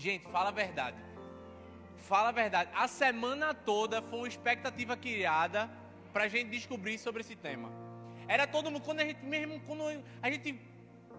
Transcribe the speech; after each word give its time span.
Gente, 0.00 0.26
fala 0.30 0.48
a 0.48 0.52
verdade. 0.52 0.96
Fala 2.08 2.30
a 2.30 2.32
verdade. 2.32 2.70
A 2.74 2.88
semana 2.88 3.52
toda 3.52 4.00
foi 4.00 4.20
uma 4.20 4.28
expectativa 4.28 4.96
criada 4.96 5.70
para 6.10 6.24
a 6.24 6.28
gente 6.28 6.48
descobrir 6.48 6.96
sobre 6.96 7.20
esse 7.20 7.36
tema. 7.36 7.70
Era 8.26 8.46
todo 8.46 8.70
mundo, 8.70 8.82
quando 8.82 9.00
a 9.00 9.04
gente 9.04 9.22
mesmo, 9.22 9.60
quando 9.66 9.82
a 10.22 10.30
gente 10.30 10.58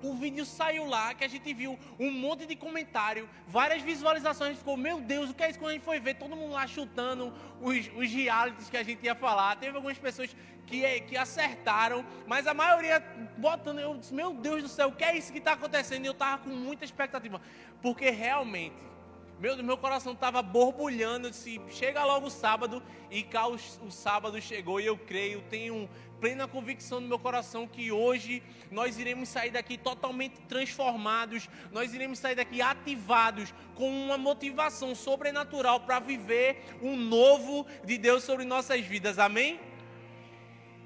o 0.02 0.15
vídeo 0.15 0.44
saiu 0.44 0.86
lá, 0.88 1.13
que 1.13 1.23
a 1.23 1.28
gente 1.28 1.54
viu 1.54 1.78
um 1.99 2.12
monte 2.12 2.47
de 2.47 2.55
comentário, 2.55 3.29
várias 3.47 3.83
visualizações, 3.83 4.57
ficou, 4.57 4.75
meu 4.75 5.00
Deus, 5.00 5.29
o 5.29 5.34
que 5.36 5.43
é 5.43 5.52
isso? 5.52 5.59
Quando 5.59 5.70
a 5.70 5.73
gente 5.73 5.84
foi 5.84 6.00
ver, 6.00 6.16
todo 6.16 6.36
mundo 6.36 6.54
lá 6.54 6.66
chutando 6.66 7.32
os, 7.61 7.88
os 7.95 8.11
realities 8.11 8.68
que 8.68 8.77
a 8.77 8.84
gente 8.84 9.05
ia 9.05 9.13
falar. 9.13 9.57
Teve 9.57 9.75
algumas 9.75 10.00
pessoas 10.00 10.36
que, 10.71 11.01
que 11.01 11.17
acertaram, 11.17 12.05
mas 12.25 12.47
a 12.47 12.53
maioria 12.53 13.03
botando, 13.38 13.79
eu 13.79 13.97
disse, 13.97 14.13
meu 14.13 14.33
Deus 14.33 14.63
do 14.63 14.70
céu, 14.70 14.88
o 14.88 14.95
que 14.95 15.03
é 15.03 15.17
isso 15.17 15.31
que 15.31 15.39
está 15.39 15.53
acontecendo? 15.53 16.05
E 16.05 16.07
eu 16.07 16.13
estava 16.13 16.41
com 16.41 16.49
muita 16.49 16.85
expectativa, 16.85 17.41
porque 17.81 18.09
realmente, 18.09 18.75
meu, 19.38 19.61
meu 19.61 19.77
coração 19.77 20.13
estava 20.13 20.41
borbulhando, 20.41 21.27
eu 21.27 21.31
disse, 21.31 21.59
chega 21.70 22.05
logo 22.05 22.27
o 22.27 22.31
sábado, 22.31 22.81
e 23.09 23.21
cá 23.21 23.48
o, 23.48 23.55
o 23.55 23.91
sábado 23.91 24.41
chegou, 24.41 24.79
e 24.79 24.85
eu 24.85 24.98
creio, 24.98 25.41
tenho 25.49 25.89
plena 26.21 26.48
convicção 26.48 27.01
no 27.01 27.07
meu 27.07 27.17
coração 27.17 27.67
que 27.67 27.91
hoje 27.91 28.43
nós 28.70 28.99
iremos 28.99 29.27
sair 29.27 29.49
daqui 29.49 29.77
totalmente 29.77 30.40
transformados, 30.48 31.49
nós 31.71 31.93
iremos 31.93 32.20
sair 32.20 32.35
daqui 32.35 32.62
ativados 32.62 33.51
com 33.73 33.90
uma 33.90 34.20
motivação 34.20 34.93
sobrenatural 34.93 35.79
para 35.79 35.99
viver 35.99 36.63
um 36.81 36.95
novo 36.95 37.65
de 37.84 37.98
Deus 37.98 38.23
sobre 38.23 38.45
nossas 38.45 38.85
vidas. 38.85 39.17
Amém? 39.17 39.59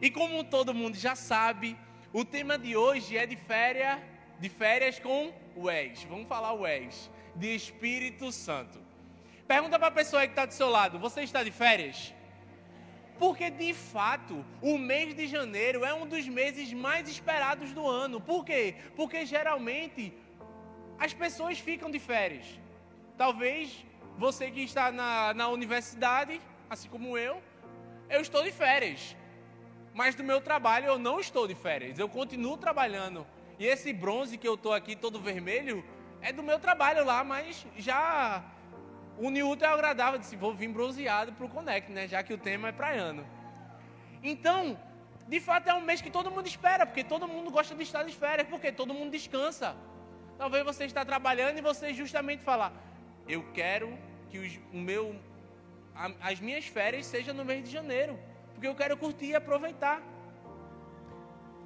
E 0.01 0.09
como 0.09 0.43
todo 0.43 0.73
mundo 0.73 0.97
já 0.97 1.15
sabe, 1.15 1.77
o 2.11 2.25
tema 2.25 2.57
de 2.57 2.75
hoje 2.75 3.17
é 3.17 3.25
de 3.25 3.35
férias, 3.35 3.99
de 4.39 4.49
férias 4.49 4.99
com 4.99 5.33
o 5.55 5.69
ex. 5.69 6.03
Vamos 6.03 6.27
falar 6.27 6.53
ex, 6.69 7.09
de 7.35 7.55
Espírito 7.55 8.31
Santo. 8.31 8.79
Pergunta 9.47 9.77
para 9.77 9.87
a 9.87 9.91
pessoa 9.91 10.23
que 10.23 10.31
está 10.31 10.45
do 10.45 10.53
seu 10.53 10.69
lado: 10.69 10.99
você 10.99 11.21
está 11.21 11.43
de 11.43 11.51
férias? 11.51 12.13
Porque 13.17 13.49
de 13.49 13.73
fato, 13.73 14.45
o 14.61 14.77
mês 14.77 15.13
de 15.13 15.27
janeiro 15.27 15.85
é 15.85 15.93
um 15.93 16.05
dos 16.05 16.27
meses 16.27 16.73
mais 16.73 17.07
esperados 17.07 17.71
do 17.71 17.87
ano. 17.87 18.19
Por 18.19 18.43
quê? 18.43 18.75
Porque 18.95 19.25
geralmente 19.25 20.13
as 20.99 21.13
pessoas 21.13 21.59
ficam 21.59 21.89
de 21.89 21.99
férias. 21.99 22.45
Talvez 23.17 23.85
você 24.17 24.51
que 24.51 24.61
está 24.61 24.91
na, 24.91 25.33
na 25.33 25.47
universidade, 25.47 26.41
assim 26.69 26.89
como 26.89 27.17
eu, 27.17 27.41
eu 28.09 28.19
estou 28.19 28.43
de 28.43 28.51
férias. 28.51 29.15
Mas 29.95 30.13
do 30.13 30.25
meu 30.25 30.41
trabalho 30.41 30.87
eu 30.87 30.99
não 30.99 31.21
estou 31.21 31.47
de 31.47 31.55
férias. 31.55 31.97
Eu 31.97 32.09
continuo 32.09 32.57
trabalhando. 32.57 33.25
E 33.57 33.65
esse 33.65 33.93
bronze 33.93 34.37
que 34.37 34.45
eu 34.45 34.55
estou 34.55 34.73
aqui 34.73 34.93
todo 34.93 35.21
vermelho 35.21 35.85
é 36.21 36.33
do 36.33 36.43
meu 36.43 36.59
trabalho 36.59 37.05
lá, 37.05 37.23
mas 37.23 37.65
já 37.77 38.43
o 39.17 39.29
Newton 39.29 39.63
é 39.63 39.69
agradável, 39.69 40.19
disse, 40.19 40.35
vou 40.35 40.53
vir 40.53 40.67
bronzeado 40.67 41.31
para 41.31 41.45
o 41.45 41.49
Connect, 41.49 41.89
né? 41.93 42.09
Já 42.09 42.21
que 42.21 42.33
o 42.33 42.37
tema 42.37 42.67
é 42.67 42.71
praiano. 42.73 43.25
Então, 44.21 44.77
de 45.29 45.39
fato 45.39 45.69
é 45.69 45.73
um 45.73 45.79
mês 45.79 46.01
que 46.01 46.11
todo 46.11 46.29
mundo 46.29 46.45
espera, 46.45 46.85
porque 46.85 47.01
todo 47.01 47.25
mundo 47.25 47.49
gosta 47.49 47.73
de 47.73 47.83
estar 47.83 48.03
de 48.03 48.13
férias, 48.13 48.49
porque 48.49 48.73
todo 48.73 48.93
mundo 48.93 49.11
descansa. 49.11 49.77
Talvez 50.37 50.65
você 50.65 50.83
está 50.83 51.05
trabalhando 51.05 51.57
e 51.57 51.61
você 51.61 51.93
justamente 51.93 52.43
falar, 52.43 52.73
eu 53.29 53.41
quero 53.53 53.97
que 54.29 54.39
os, 54.39 54.59
o 54.73 54.77
meu, 54.77 55.15
a, 55.95 56.11
as 56.31 56.41
minhas 56.41 56.65
férias 56.65 57.05
sejam 57.05 57.33
no 57.33 57.45
mês 57.45 57.63
de 57.63 57.71
janeiro, 57.71 58.19
porque 58.55 58.67
eu 58.67 58.75
quero 58.75 58.97
curtir 58.97 59.27
e 59.27 59.35
aproveitar. 59.35 60.01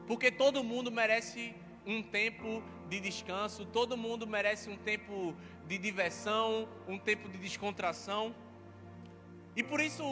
Porque 0.08 0.32
todo 0.32 0.64
mundo 0.64 0.92
merece 0.92 1.56
um 1.86 2.02
tempo 2.02 2.64
de 2.90 3.00
descanso, 3.00 3.64
todo 3.64 3.96
mundo 3.96 4.26
merece 4.26 4.70
um 4.70 4.76
tempo 4.76 5.36
de 5.68 5.78
diversão, 5.78 6.68
um 6.88 6.98
tempo 6.98 7.30
de 7.30 7.38
descontração. 7.38 8.36
E 9.56 9.64
por 9.64 9.80
isso 9.80 10.04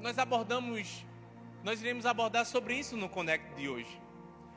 nós 0.00 0.18
abordamos, 0.18 1.06
nós 1.62 1.80
iremos 1.80 2.04
abordar 2.04 2.44
sobre 2.44 2.74
isso 2.74 2.96
no 2.96 3.08
Connect 3.08 3.54
de 3.54 3.68
hoje. 3.68 4.00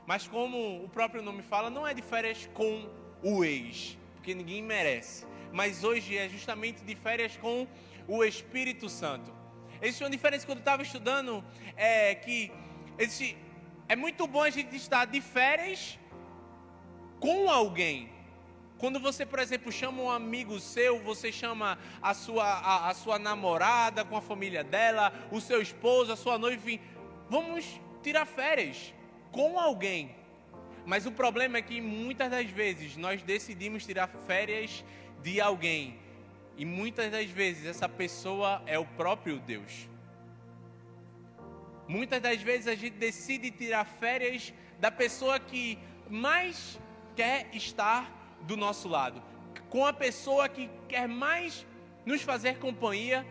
Mas 0.08 0.28
como 0.28 0.84
o 0.84 0.90
próprio 0.90 1.22
nome 1.22 1.44
fala, 1.44 1.70
não 1.70 1.88
é 1.88 1.94
de 1.94 2.02
férias 2.02 2.50
com 2.56 2.90
o 3.22 3.44
ex, 3.44 3.96
porque 4.16 4.34
ninguém 4.34 4.64
merece. 4.64 5.28
Mas 5.54 5.84
hoje 5.84 6.18
é 6.18 6.28
justamente 6.28 6.84
de 6.84 6.96
férias 6.96 7.38
com 7.38 7.68
o 8.08 8.24
Espírito 8.24 8.90
Santo. 8.90 9.39
Existe 9.82 10.04
uma 10.04 10.10
diferença 10.10 10.46
quando 10.46 10.58
eu 10.58 10.62
estava 10.62 10.84
estudando, 10.84 11.44
é 11.78 12.16
que 12.16 12.52
existe, 12.98 13.38
é 13.88 13.96
muito 13.96 14.28
bom 14.28 14.44
a 14.44 14.50
gente 14.50 14.76
estar 14.76 15.06
de 15.06 15.22
férias 15.22 15.98
com 17.20 17.50
alguém. 17.50 18.10
Quando 18.78 19.00
você, 19.00 19.26
por 19.26 19.40
exemplo, 19.40 19.72
chama 19.72 20.02
um 20.02 20.10
amigo 20.10 20.60
seu, 20.60 21.00
você 21.00 21.32
chama 21.32 21.78
a 22.02 22.14
sua, 22.14 22.46
a, 22.46 22.90
a 22.90 22.94
sua 22.94 23.20
namorada 23.20 24.06
com 24.06 24.16
a 24.16 24.22
família 24.22 24.64
dela, 24.64 25.14
o 25.32 25.42
seu 25.42 25.62
esposo, 25.62 26.12
a 26.12 26.16
sua 26.16 26.38
noiva, 26.38 26.56
enfim, 26.56 26.80
vamos 27.30 27.66
tirar 28.02 28.26
férias 28.26 28.94
com 29.32 29.60
alguém. 29.60 30.16
Mas 30.86 31.06
o 31.06 31.12
problema 31.12 31.58
é 31.58 31.62
que 31.62 31.82
muitas 31.82 32.32
das 32.32 32.50
vezes 32.50 32.98
nós 32.98 33.22
decidimos 33.22 33.86
tirar 33.86 34.08
férias 34.08 34.84
de 35.22 35.40
alguém. 35.40 36.00
E 36.60 36.66
muitas 36.66 37.10
das 37.10 37.30
vezes 37.30 37.66
essa 37.66 37.88
pessoa 37.88 38.62
é 38.66 38.78
o 38.78 38.86
próprio 38.86 39.40
Deus. 39.40 39.88
Muitas 41.88 42.22
das 42.22 42.42
vezes 42.42 42.68
a 42.68 42.76
gente 42.76 42.98
decide 42.98 43.50
tirar 43.50 43.86
férias 43.86 44.54
da 44.78 44.92
pessoa 44.92 45.40
que 45.40 45.80
mais 46.10 46.78
quer 47.16 47.48
estar 47.54 48.38
do 48.42 48.58
nosso 48.58 48.90
lado, 48.90 49.24
com 49.70 49.86
a 49.86 49.94
pessoa 49.94 50.50
que 50.50 50.70
quer 50.90 51.08
mais 51.08 51.66
nos 52.06 52.22
fazer 52.24 52.60
companhia 52.60 53.26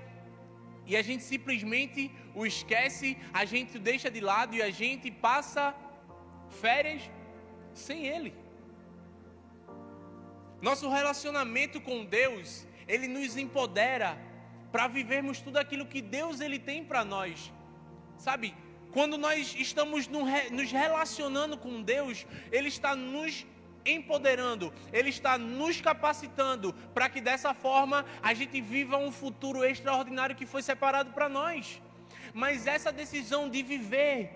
e 0.86 0.96
a 0.96 1.02
gente 1.02 1.22
simplesmente 1.22 2.10
o 2.34 2.46
esquece, 2.46 3.18
a 3.30 3.44
gente 3.44 3.76
o 3.76 3.80
deixa 3.80 4.10
de 4.10 4.20
lado 4.20 4.56
e 4.56 4.62
a 4.62 4.70
gente 4.70 5.10
passa 5.10 5.74
férias 6.48 7.02
sem 7.74 8.06
ele. 8.06 8.34
Nosso 10.62 10.88
relacionamento 10.88 11.78
com 11.78 12.06
Deus, 12.06 12.66
ele 12.88 13.06
nos 13.06 13.36
empodera 13.36 14.18
para 14.72 14.88
vivermos 14.88 15.40
tudo 15.40 15.58
aquilo 15.58 15.86
que 15.86 16.02
Deus 16.02 16.40
ele 16.40 16.58
tem 16.58 16.84
para 16.84 17.04
nós. 17.04 17.52
Sabe? 18.16 18.54
Quando 18.92 19.16
nós 19.18 19.54
estamos 19.58 20.08
nos 20.08 20.72
relacionando 20.72 21.56
com 21.56 21.82
Deus, 21.82 22.26
ele 22.50 22.68
está 22.68 22.96
nos 22.96 23.46
empoderando, 23.86 24.72
Ele 24.92 25.08
está 25.08 25.38
nos 25.38 25.80
capacitando 25.80 26.74
para 26.94 27.08
que 27.08 27.20
dessa 27.20 27.54
forma 27.54 28.04
a 28.22 28.34
gente 28.34 28.60
viva 28.60 28.98
um 28.98 29.10
futuro 29.10 29.64
extraordinário 29.64 30.36
que 30.36 30.46
foi 30.46 30.62
separado 30.62 31.12
para 31.12 31.28
nós. 31.28 31.80
Mas 32.34 32.66
essa 32.66 32.92
decisão 32.92 33.48
de 33.48 33.62
viver 33.62 34.30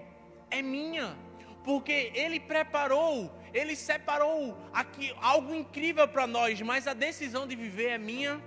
é 0.50 0.62
minha, 0.62 1.16
porque 1.64 2.12
Ele 2.14 2.40
preparou, 2.40 3.30
Ele 3.52 3.76
separou 3.76 4.56
aqui 4.72 5.14
algo 5.20 5.54
incrível 5.54 6.08
para 6.08 6.26
nós, 6.26 6.60
mas 6.62 6.86
a 6.86 6.94
decisão 6.94 7.46
de 7.46 7.54
viver 7.54 7.90
é 7.90 7.98
minha 7.98 8.42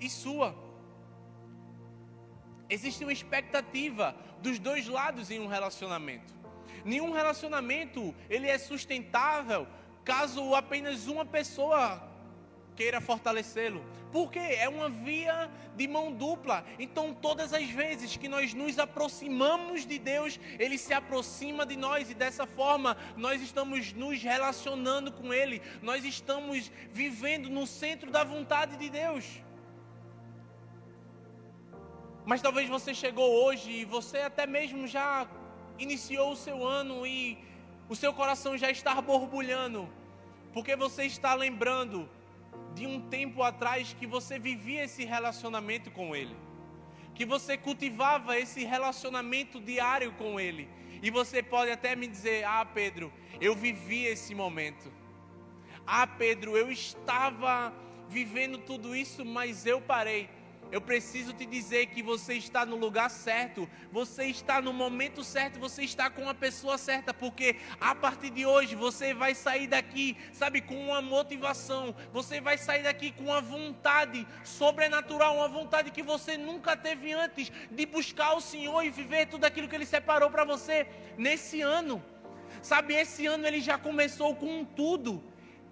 e 0.00 0.08
sua. 0.08 0.54
Existe 2.68 3.04
uma 3.04 3.12
expectativa 3.12 4.16
dos 4.40 4.58
dois 4.58 4.88
lados 4.88 5.30
em 5.30 5.38
um 5.38 5.46
relacionamento. 5.46 6.34
Nenhum 6.84 7.12
relacionamento 7.12 8.14
ele 8.30 8.48
é 8.48 8.58
sustentável 8.58 9.66
caso 10.04 10.54
apenas 10.54 11.06
uma 11.06 11.24
pessoa 11.24 12.00
queira 12.76 13.00
fortalecê-lo. 13.00 13.84
Porque 14.12 14.38
é 14.38 14.68
uma 14.68 14.88
via 14.88 15.50
de 15.74 15.88
mão 15.88 16.12
dupla. 16.12 16.64
Então, 16.78 17.12
todas 17.12 17.52
as 17.52 17.68
vezes 17.68 18.16
que 18.16 18.28
nós 18.28 18.54
nos 18.54 18.78
aproximamos 18.78 19.86
de 19.86 19.98
Deus, 19.98 20.38
Ele 20.58 20.78
se 20.78 20.94
aproxima 20.94 21.66
de 21.66 21.76
nós 21.76 22.10
e 22.10 22.14
dessa 22.14 22.46
forma 22.46 22.96
nós 23.16 23.42
estamos 23.42 23.92
nos 23.92 24.22
relacionando 24.22 25.10
com 25.10 25.32
Ele. 25.32 25.60
Nós 25.82 26.04
estamos 26.04 26.70
vivendo 26.92 27.48
no 27.48 27.66
centro 27.66 28.10
da 28.10 28.22
vontade 28.22 28.76
de 28.76 28.88
Deus. 28.88 29.24
Mas 32.24 32.42
talvez 32.42 32.68
você 32.68 32.92
chegou 32.92 33.44
hoje 33.44 33.70
e 33.70 33.84
você 33.84 34.18
até 34.18 34.46
mesmo 34.46 34.86
já 34.86 35.28
iniciou 35.78 36.32
o 36.32 36.36
seu 36.36 36.66
ano 36.66 37.06
e 37.06 37.38
o 37.88 37.94
seu 37.94 38.12
coração 38.12 38.58
já 38.58 38.68
está 38.68 39.00
borbulhando, 39.00 39.88
porque 40.52 40.74
você 40.74 41.04
está 41.04 41.34
lembrando 41.34 42.08
de 42.76 42.86
um 42.86 43.00
tempo 43.00 43.42
atrás 43.42 43.96
que 43.98 44.06
você 44.06 44.38
vivia 44.38 44.84
esse 44.84 45.02
relacionamento 45.02 45.90
com 45.90 46.14
Ele, 46.14 46.36
que 47.14 47.24
você 47.24 47.56
cultivava 47.56 48.38
esse 48.38 48.64
relacionamento 48.64 49.58
diário 49.58 50.12
com 50.12 50.38
Ele, 50.38 50.68
e 51.02 51.10
você 51.10 51.42
pode 51.42 51.70
até 51.70 51.96
me 51.96 52.06
dizer: 52.06 52.44
Ah, 52.44 52.66
Pedro, 52.66 53.10
eu 53.40 53.56
vivi 53.56 54.04
esse 54.04 54.34
momento. 54.34 54.92
Ah, 55.86 56.06
Pedro, 56.06 56.54
eu 56.54 56.70
estava 56.70 57.72
vivendo 58.08 58.58
tudo 58.58 58.94
isso, 58.94 59.24
mas 59.24 59.64
eu 59.64 59.80
parei. 59.80 60.28
Eu 60.72 60.80
preciso 60.80 61.32
te 61.32 61.46
dizer 61.46 61.86
que 61.86 62.02
você 62.02 62.34
está 62.34 62.66
no 62.66 62.76
lugar 62.76 63.08
certo, 63.08 63.68
você 63.92 64.24
está 64.24 64.60
no 64.60 64.72
momento 64.72 65.22
certo, 65.22 65.60
você 65.60 65.84
está 65.84 66.10
com 66.10 66.28
a 66.28 66.34
pessoa 66.34 66.76
certa, 66.76 67.14
porque 67.14 67.56
a 67.80 67.94
partir 67.94 68.30
de 68.30 68.44
hoje 68.44 68.74
você 68.74 69.14
vai 69.14 69.34
sair 69.34 69.68
daqui, 69.68 70.16
sabe, 70.32 70.60
com 70.60 70.76
uma 70.76 71.00
motivação, 71.00 71.94
você 72.12 72.40
vai 72.40 72.58
sair 72.58 72.82
daqui 72.82 73.12
com 73.12 73.24
uma 73.24 73.40
vontade 73.40 74.26
sobrenatural, 74.42 75.36
uma 75.36 75.48
vontade 75.48 75.92
que 75.92 76.02
você 76.02 76.36
nunca 76.36 76.76
teve 76.76 77.12
antes 77.12 77.52
de 77.70 77.86
buscar 77.86 78.34
o 78.34 78.40
Senhor 78.40 78.82
e 78.82 78.90
viver 78.90 79.26
tudo 79.26 79.44
aquilo 79.44 79.68
que 79.68 79.76
Ele 79.76 79.86
separou 79.86 80.30
para 80.30 80.44
você 80.44 80.86
nesse 81.16 81.60
ano. 81.60 82.02
Sabe, 82.60 82.94
esse 82.94 83.26
ano 83.26 83.46
ele 83.46 83.60
já 83.60 83.78
começou 83.78 84.34
com 84.34 84.64
tudo. 84.64 85.22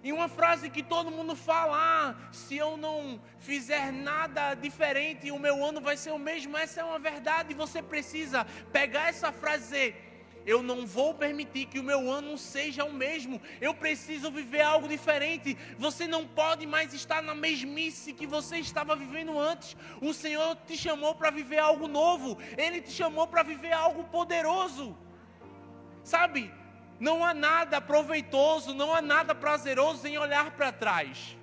E 0.05 0.13
uma 0.13 0.27
frase 0.27 0.69
que 0.69 0.83
todo 0.83 1.09
mundo 1.09 1.35
fala: 1.35 1.75
ah, 1.75 2.15
se 2.31 2.55
eu 2.55 2.77
não 2.77 3.19
fizer 3.39 3.91
nada 3.91 4.53
diferente, 4.53 5.31
o 5.31 5.39
meu 5.39 5.65
ano 5.65 5.81
vai 5.81 5.97
ser 5.97 6.11
o 6.11 6.19
mesmo. 6.19 6.55
Essa 6.55 6.81
é 6.81 6.83
uma 6.83 6.99
verdade. 6.99 7.55
Você 7.55 7.81
precisa 7.81 8.45
pegar 8.71 9.09
essa 9.09 9.31
frase 9.31 9.63
e 9.63 9.67
dizer: 9.67 10.05
eu 10.45 10.61
não 10.61 10.85
vou 10.85 11.15
permitir 11.15 11.65
que 11.65 11.79
o 11.79 11.83
meu 11.83 12.11
ano 12.11 12.37
seja 12.37 12.85
o 12.85 12.93
mesmo. 12.93 13.41
Eu 13.59 13.73
preciso 13.73 14.29
viver 14.29 14.61
algo 14.61 14.87
diferente. 14.87 15.57
Você 15.79 16.05
não 16.05 16.27
pode 16.27 16.67
mais 16.67 16.93
estar 16.93 17.23
na 17.23 17.33
mesmice 17.33 18.13
que 18.13 18.27
você 18.27 18.57
estava 18.57 18.95
vivendo 18.95 19.39
antes. 19.39 19.75
O 19.99 20.13
Senhor 20.13 20.55
te 20.67 20.77
chamou 20.77 21.15
para 21.15 21.31
viver 21.31 21.57
algo 21.57 21.87
novo. 21.87 22.37
Ele 22.55 22.79
te 22.79 22.91
chamou 22.91 23.25
para 23.25 23.41
viver 23.41 23.73
algo 23.73 24.03
poderoso. 24.03 24.95
Sabe? 26.03 26.53
Não 26.99 27.23
há 27.23 27.33
nada 27.33 27.81
proveitoso, 27.81 28.73
não 28.73 28.93
há 28.93 29.01
nada 29.01 29.35
prazeroso 29.35 30.07
em 30.07 30.17
olhar 30.17 30.51
para 30.51 30.71
trás. 30.71 31.37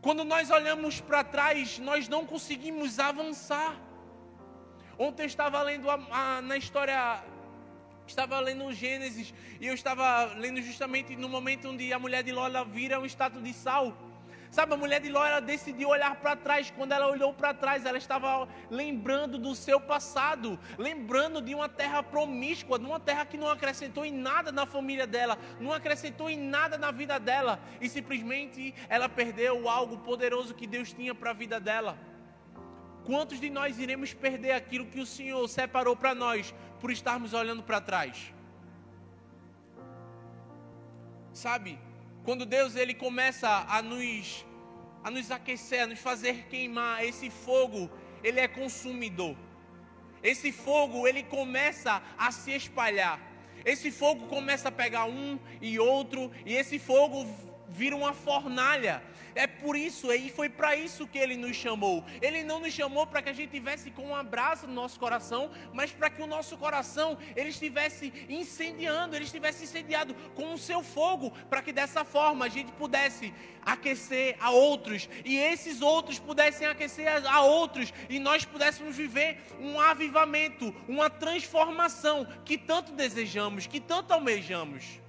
Quando 0.00 0.22
nós 0.24 0.50
olhamos 0.50 1.00
para 1.00 1.24
trás, 1.24 1.78
nós 1.80 2.08
não 2.08 2.24
conseguimos 2.24 3.00
avançar. 3.00 3.76
Ontem 4.96 5.24
eu 5.24 5.26
estava 5.26 5.60
lendo 5.62 5.90
a, 5.90 5.98
a, 6.10 6.42
na 6.42 6.56
história, 6.56 7.22
estava 8.06 8.38
lendo 8.38 8.72
Gênesis, 8.72 9.34
e 9.60 9.66
eu 9.66 9.74
estava 9.74 10.26
lendo 10.34 10.62
justamente 10.62 11.16
no 11.16 11.28
momento 11.28 11.68
onde 11.68 11.92
a 11.92 11.98
mulher 11.98 12.22
de 12.22 12.30
Lola 12.30 12.64
vira 12.64 13.00
um 13.00 13.04
estátua 13.04 13.42
de 13.42 13.52
sal. 13.52 13.96
Sabe, 14.50 14.74
a 14.74 14.76
mulher 14.76 15.00
de 15.00 15.08
Ló, 15.08 15.24
ela 15.24 15.40
decidiu 15.40 15.88
olhar 15.88 16.16
para 16.16 16.36
trás. 16.36 16.70
Quando 16.70 16.92
ela 16.92 17.06
olhou 17.08 17.32
para 17.32 17.52
trás, 17.52 17.84
ela 17.84 17.98
estava 17.98 18.48
lembrando 18.70 19.38
do 19.38 19.54
seu 19.54 19.80
passado, 19.80 20.58
lembrando 20.78 21.42
de 21.42 21.54
uma 21.54 21.68
terra 21.68 22.02
promíscua, 22.02 22.78
de 22.78 22.86
uma 22.86 23.00
terra 23.00 23.24
que 23.26 23.36
não 23.36 23.48
acrescentou 23.48 24.04
em 24.04 24.12
nada 24.12 24.52
na 24.52 24.66
família 24.66 25.06
dela, 25.06 25.38
não 25.60 25.72
acrescentou 25.72 26.30
em 26.30 26.38
nada 26.38 26.78
na 26.78 26.90
vida 26.90 27.18
dela, 27.18 27.60
e 27.80 27.88
simplesmente 27.88 28.74
ela 28.88 29.08
perdeu 29.08 29.68
algo 29.68 29.98
poderoso 29.98 30.54
que 30.54 30.66
Deus 30.66 30.92
tinha 30.92 31.14
para 31.14 31.30
a 31.30 31.34
vida 31.34 31.60
dela. 31.60 31.98
Quantos 33.04 33.40
de 33.40 33.48
nós 33.48 33.78
iremos 33.78 34.12
perder 34.12 34.52
aquilo 34.52 34.86
que 34.86 35.00
o 35.00 35.06
Senhor 35.06 35.46
separou 35.48 35.94
para 35.94 36.14
nós 36.14 36.52
por 36.80 36.90
estarmos 36.90 37.32
olhando 37.32 37.62
para 37.62 37.80
trás? 37.80 38.32
Sabe, 41.32 41.78
quando 42.26 42.44
Deus 42.44 42.74
ele 42.74 42.92
começa 42.92 43.48
a 43.68 43.80
nos 43.80 44.44
a 45.04 45.10
nos 45.12 45.30
aquecer, 45.30 45.84
a 45.84 45.86
nos 45.86 46.00
fazer 46.00 46.46
queimar, 46.50 47.04
esse 47.04 47.30
fogo, 47.30 47.88
ele 48.24 48.40
é 48.40 48.48
consumidor. 48.48 49.36
Esse 50.20 50.50
fogo, 50.50 51.06
ele 51.06 51.22
começa 51.22 52.02
a 52.18 52.32
se 52.32 52.50
espalhar. 52.50 53.20
Esse 53.64 53.92
fogo 53.92 54.26
começa 54.26 54.68
a 54.70 54.72
pegar 54.72 55.04
um 55.04 55.38
e 55.62 55.78
outro, 55.78 56.32
e 56.44 56.52
esse 56.52 56.80
fogo 56.80 57.24
vira 57.68 57.96
uma 57.96 58.12
fornalha. 58.12 59.02
É 59.34 59.46
por 59.46 59.76
isso, 59.76 60.10
e 60.12 60.30
foi 60.30 60.48
para 60.48 60.74
isso 60.74 61.06
que 61.06 61.18
ele 61.18 61.36
nos 61.36 61.56
chamou. 61.56 62.02
Ele 62.22 62.42
não 62.42 62.58
nos 62.58 62.72
chamou 62.72 63.06
para 63.06 63.20
que 63.20 63.28
a 63.28 63.32
gente 63.34 63.50
tivesse 63.50 63.90
com 63.90 64.02
uma 64.02 64.22
brasa 64.22 64.66
no 64.66 64.72
nosso 64.72 64.98
coração, 64.98 65.50
mas 65.74 65.92
para 65.92 66.08
que 66.08 66.22
o 66.22 66.26
nosso 66.26 66.56
coração 66.56 67.18
ele 67.36 67.50
estivesse 67.50 68.12
incendiando, 68.30 69.14
ele 69.14 69.26
estivesse 69.26 69.64
incendiado 69.64 70.14
com 70.34 70.54
o 70.54 70.58
seu 70.58 70.82
fogo, 70.82 71.30
para 71.50 71.60
que 71.60 71.70
dessa 71.70 72.02
forma 72.02 72.46
a 72.46 72.48
gente 72.48 72.72
pudesse 72.72 73.34
aquecer 73.62 74.36
a 74.40 74.50
outros 74.50 75.08
e 75.24 75.36
esses 75.36 75.82
outros 75.82 76.18
pudessem 76.18 76.66
aquecer 76.66 77.08
a 77.26 77.42
outros 77.42 77.92
e 78.08 78.18
nós 78.18 78.44
pudéssemos 78.44 78.96
viver 78.96 79.42
um 79.60 79.78
avivamento, 79.78 80.74
uma 80.88 81.10
transformação 81.10 82.26
que 82.44 82.56
tanto 82.56 82.92
desejamos, 82.92 83.66
que 83.66 83.80
tanto 83.80 84.12
almejamos. 84.12 85.05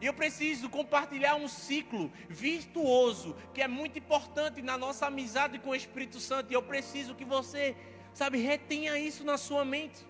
E 0.00 0.06
eu 0.06 0.14
preciso 0.14 0.68
compartilhar 0.68 1.34
um 1.36 1.46
ciclo 1.46 2.10
virtuoso 2.28 3.36
que 3.52 3.60
é 3.60 3.68
muito 3.68 3.98
importante 3.98 4.62
na 4.62 4.78
nossa 4.78 5.06
amizade 5.06 5.58
com 5.58 5.70
o 5.70 5.74
Espírito 5.74 6.18
Santo. 6.18 6.50
E 6.50 6.54
eu 6.54 6.62
preciso 6.62 7.14
que 7.14 7.24
você, 7.24 7.76
sabe, 8.14 8.38
retenha 8.38 8.98
isso 8.98 9.24
na 9.24 9.36
sua 9.36 9.64
mente. 9.64 10.09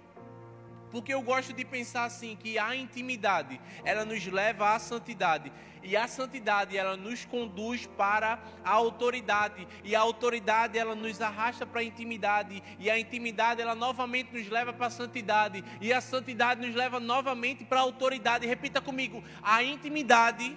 Porque 0.91 1.15
eu 1.15 1.23
gosto 1.23 1.53
de 1.53 1.65
pensar 1.65 2.05
assim 2.05 2.37
que 2.37 2.59
a 2.59 2.75
intimidade, 2.75 3.61
ela 3.85 4.05
nos 4.05 4.27
leva 4.27 4.75
à 4.75 4.79
santidade. 4.79 5.53
E 5.83 5.97
a 5.97 6.07
santidade 6.07 6.77
ela 6.77 6.97
nos 6.97 7.25
conduz 7.25 7.87
para 7.87 8.39
a 8.65 8.71
autoridade. 8.71 9.67
E 9.83 9.95
a 9.95 10.01
autoridade 10.01 10.79
ela 10.79 10.95
nos 10.95 11.21
arrasta 11.21 11.65
para 11.65 11.81
a 11.81 11.85
intimidade. 11.85 12.63
E 12.79 12.91
a 12.91 12.99
intimidade 12.99 13.63
ela 13.63 13.75
novamente 13.75 14.33
nos 14.33 14.49
leva 14.49 14.73
para 14.73 14.87
a 14.87 14.91
santidade. 14.91 15.65
E 15.81 15.93
a 15.93 16.01
santidade 16.01 16.65
nos 16.65 16.75
leva 16.75 17.01
novamente 17.01 17.65
para 17.65 17.79
a 17.79 17.83
autoridade. 17.83 18.47
Repita 18.47 18.81
comigo: 18.81 19.25
a 19.43 19.63
intimidade 19.63 20.57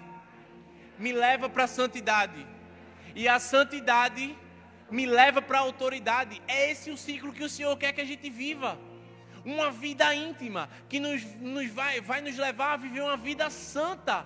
me 0.99 1.13
leva 1.13 1.47
para 1.47 1.65
a 1.65 1.67
santidade. 1.67 2.45
E 3.15 3.27
a 3.27 3.39
santidade 3.39 4.35
me 4.91 5.05
leva 5.05 5.41
para 5.41 5.59
a 5.59 5.61
autoridade. 5.61 6.41
É 6.47 6.71
esse 6.71 6.91
o 6.91 6.97
ciclo 6.97 7.31
que 7.31 7.43
o 7.43 7.49
Senhor 7.49 7.77
quer 7.77 7.93
que 7.93 8.01
a 8.01 8.05
gente 8.05 8.29
viva 8.29 8.77
uma 9.45 9.71
vida 9.71 10.13
íntima, 10.13 10.69
que 10.87 10.99
nos, 10.99 11.23
nos 11.35 11.69
vai, 11.69 12.01
vai 12.01 12.21
nos 12.21 12.37
levar 12.37 12.73
a 12.73 12.77
viver 12.77 13.01
uma 13.01 13.17
vida 13.17 13.49
santa. 13.49 14.25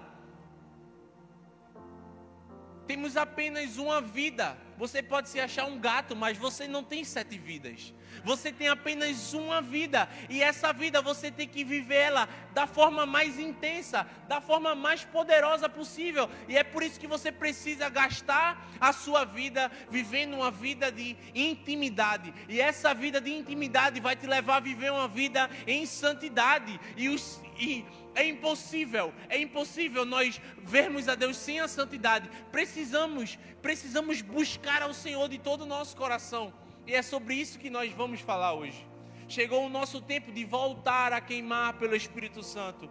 Temos 2.86 3.18
apenas 3.18 3.78
uma 3.78 4.02
vida. 4.02 4.58
Você 4.78 5.02
pode 5.02 5.30
se 5.30 5.40
achar 5.40 5.66
um 5.66 5.80
gato, 5.80 6.16
mas 6.16 6.38
você 6.38 6.68
não 6.68 6.84
tem 6.84 7.04
sete 7.04 7.38
vidas. 7.38 7.94
Você 8.24 8.52
tem 8.52 8.68
apenas 8.68 9.34
uma 9.34 9.62
vida 9.62 10.08
e 10.30 10.42
essa 10.42 10.72
vida 10.74 11.02
você 11.02 11.32
tem 11.32 11.48
que 11.48 11.64
vivê-la 11.64 12.28
da 12.54 12.66
forma 12.66 13.06
mais 13.06 13.38
intensa, 13.38 14.08
da 14.28 14.42
forma 14.42 14.76
mais 14.76 15.04
poderosa 15.04 15.70
possível. 15.70 16.30
E 16.48 16.58
é 16.58 16.64
por 16.64 16.84
isso 16.84 17.00
que 17.00 17.08
você 17.08 17.32
precisa 17.32 17.90
gastar 17.90 18.68
a 18.80 18.92
sua 18.92 19.26
vida 19.26 19.72
vivendo 19.90 20.36
uma 20.36 20.52
vida 20.52 20.92
de 20.92 21.16
intimidade. 21.34 22.34
E 22.50 22.60
essa 22.60 22.94
vida 22.94 23.22
de 23.22 23.32
intimidade 23.32 24.00
vai 24.00 24.16
te 24.16 24.26
levar 24.26 24.58
a 24.58 24.62
viver 24.62 24.92
uma 24.92 25.08
vida 25.08 25.50
em 25.66 25.86
santidade. 25.86 26.80
E, 26.96 27.10
os, 27.10 27.42
e 27.60 27.86
é 28.16 28.26
impossível, 28.26 29.14
é 29.30 29.40
impossível 29.40 30.04
nós 30.04 30.42
vermos 30.64 31.08
a 31.08 31.14
Deus 31.14 31.38
sem 31.38 31.60
a 31.60 31.68
santidade. 31.68 32.28
Precisamos, 32.52 33.38
precisamos 33.62 34.22
buscar 34.22 34.82
ao 34.82 34.94
Senhor 34.94 35.30
de 35.30 35.38
todo 35.38 35.62
o 35.62 35.68
nosso 35.68 35.96
coração. 35.96 36.52
E 36.88 36.96
é 36.96 37.02
sobre 37.02 37.36
isso 37.36 37.60
que 37.60 37.70
nós 37.70 37.92
vamos 37.92 38.22
falar 38.22 38.54
hoje. 38.54 38.88
Chegou 39.28 39.66
o 39.66 39.70
nosso 39.70 40.02
tempo 40.02 40.32
de 40.32 40.46
voltar 40.46 41.12
a 41.12 41.20
queimar 41.20 41.74
pelo 41.74 41.94
Espírito 41.94 42.42
Santo. 42.42 42.90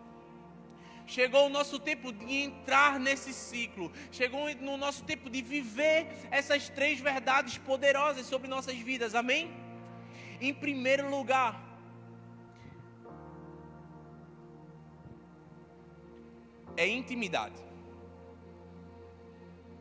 Chegou 1.07 1.47
o 1.47 1.49
nosso 1.49 1.79
tempo 1.79 2.13
de 2.13 2.31
entrar 2.43 3.01
nesse 3.01 3.33
ciclo. 3.33 3.91
Chegou 4.13 4.55
no 4.57 4.77
nosso 4.77 5.03
tempo 5.05 5.31
de 5.31 5.41
viver 5.41 6.09
essas 6.31 6.69
três 6.69 7.01
verdades 7.01 7.57
poderosas 7.57 8.27
sobre 8.27 8.49
nossas 8.49 8.77
vidas. 8.77 9.15
Amém? 9.15 9.51
Em 10.43 10.53
primeiro 10.53 11.09
lugar, 11.09 11.59
é 16.77 16.87
intimidade. 16.87 17.65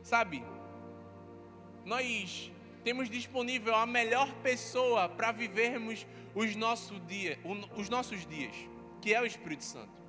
Sabe? 0.02 0.42
Nós 1.84 2.50
temos 2.86 3.10
disponível 3.10 3.74
a 3.74 3.88
melhor 3.88 4.32
pessoa 4.44 5.10
para 5.10 5.32
vivermos 5.32 6.06
os, 6.36 6.56
nosso 6.56 7.00
dia, 7.00 7.40
os 7.76 7.90
nossos 7.90 8.28
dias, 8.28 8.56
que 9.02 9.12
é 9.12 9.20
o 9.20 9.26
Espírito 9.26 9.64
Santo. 9.64 10.04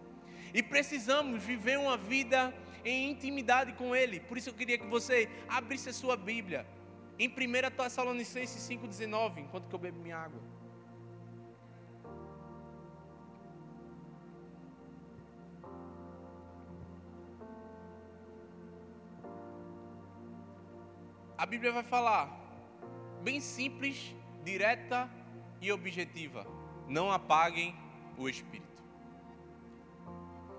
E 0.53 0.63
precisamos 0.63 1.43
viver 1.43 1.79
uma 1.79 1.97
vida 1.97 2.55
em 2.85 3.11
intimidade 3.11 3.73
com 3.73 3.97
Ele. 3.97 4.21
Por 4.21 4.37
isso 4.37 4.51
eu 4.51 4.55
queria 4.55 4.77
que 4.77 4.85
você 4.85 5.27
abrisse 5.49 5.89
a 5.89 5.93
sua 5.95 6.19
Bíblia 6.19 6.67
em 7.19 7.29
1 7.29 7.33
Tessalonicenses 7.75 8.69
5,19, 8.69 9.39
enquanto 9.39 9.69
que 9.69 9.75
eu 9.75 9.79
bebo 9.79 9.99
minha 9.99 10.19
água. 10.19 10.43
A 21.39 21.47
Bíblia 21.47 21.73
vai 21.73 21.83
falar 21.83 22.46
bem 23.27 23.41
simples, 23.41 24.15
direta 24.45 25.11
e 25.61 25.73
objetiva. 25.73 26.47
Não 26.87 27.11
apaguem 27.11 27.75
o 28.17 28.29
espírito. 28.29 28.85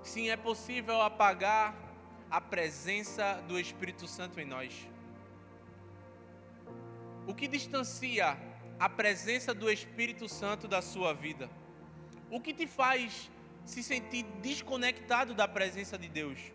Sim, 0.03 0.29
é 0.29 0.35
possível 0.35 1.01
apagar 1.01 1.73
a 2.29 2.41
presença 2.41 3.41
do 3.47 3.57
Espírito 3.57 4.05
Santo 4.05 4.41
em 4.41 4.45
nós. 4.45 4.73
O 7.25 7.33
que 7.33 7.47
distancia 7.47 8.37
a 8.77 8.89
presença 8.89 9.53
do 9.53 9.71
Espírito 9.71 10.27
Santo 10.27 10.67
da 10.67 10.81
sua 10.81 11.13
vida? 11.13 11.49
O 12.29 12.41
que 12.41 12.53
te 12.53 12.67
faz 12.67 13.31
se 13.63 13.81
sentir 13.81 14.23
desconectado 14.41 15.33
da 15.33 15.47
presença 15.47 15.97
de 15.97 16.09
Deus? 16.09 16.51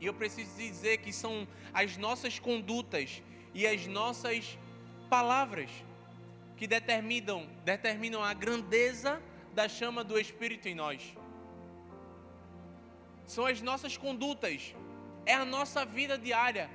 E 0.00 0.06
eu 0.06 0.14
preciso 0.14 0.56
dizer 0.56 0.98
que 0.98 1.12
são 1.12 1.48
as 1.74 1.96
nossas 1.96 2.38
condutas 2.38 3.20
e 3.52 3.66
as 3.66 3.84
nossas 3.88 4.56
palavras 5.08 5.70
que 6.56 6.66
determinam, 6.66 7.46
determinam 7.64 8.22
a 8.22 8.34
grandeza 8.34 9.22
da 9.54 9.68
chama 9.68 10.04
do 10.04 10.18
Espírito 10.18 10.68
em 10.68 10.74
nós. 10.74 11.16
São 13.26 13.46
as 13.46 13.60
nossas 13.60 13.96
condutas, 13.96 14.74
é 15.26 15.34
a 15.34 15.44
nossa 15.44 15.84
vida 15.84 16.16
diária 16.16 16.70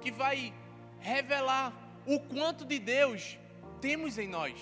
que 0.00 0.10
vai 0.10 0.54
revelar 1.00 1.72
o 2.06 2.20
quanto 2.20 2.64
de 2.64 2.78
Deus 2.78 3.38
temos 3.80 4.18
em 4.18 4.28
nós. 4.28 4.54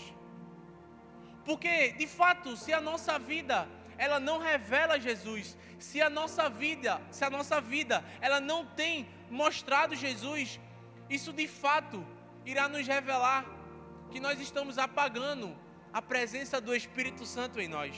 Porque, 1.44 1.92
de 1.92 2.06
fato, 2.06 2.56
se 2.56 2.72
a 2.72 2.80
nossa 2.80 3.18
vida 3.18 3.68
ela 3.98 4.18
não 4.18 4.38
revela 4.38 4.98
Jesus, 4.98 5.56
se 5.78 6.00
a 6.00 6.08
nossa 6.08 6.48
vida, 6.48 7.00
se 7.10 7.24
a 7.24 7.30
nossa 7.30 7.60
vida 7.60 8.04
ela 8.20 8.40
não 8.40 8.64
tem 8.64 9.06
mostrado 9.30 9.94
Jesus, 9.94 10.58
isso 11.08 11.32
de 11.32 11.46
fato 11.46 12.04
irá 12.44 12.68
nos 12.68 12.86
revelar 12.86 13.44
que 14.10 14.20
nós 14.20 14.40
estamos 14.40 14.78
apagando 14.78 15.56
a 15.92 16.02
presença 16.02 16.60
do 16.60 16.74
Espírito 16.74 17.24
Santo 17.24 17.60
em 17.60 17.68
nós. 17.68 17.94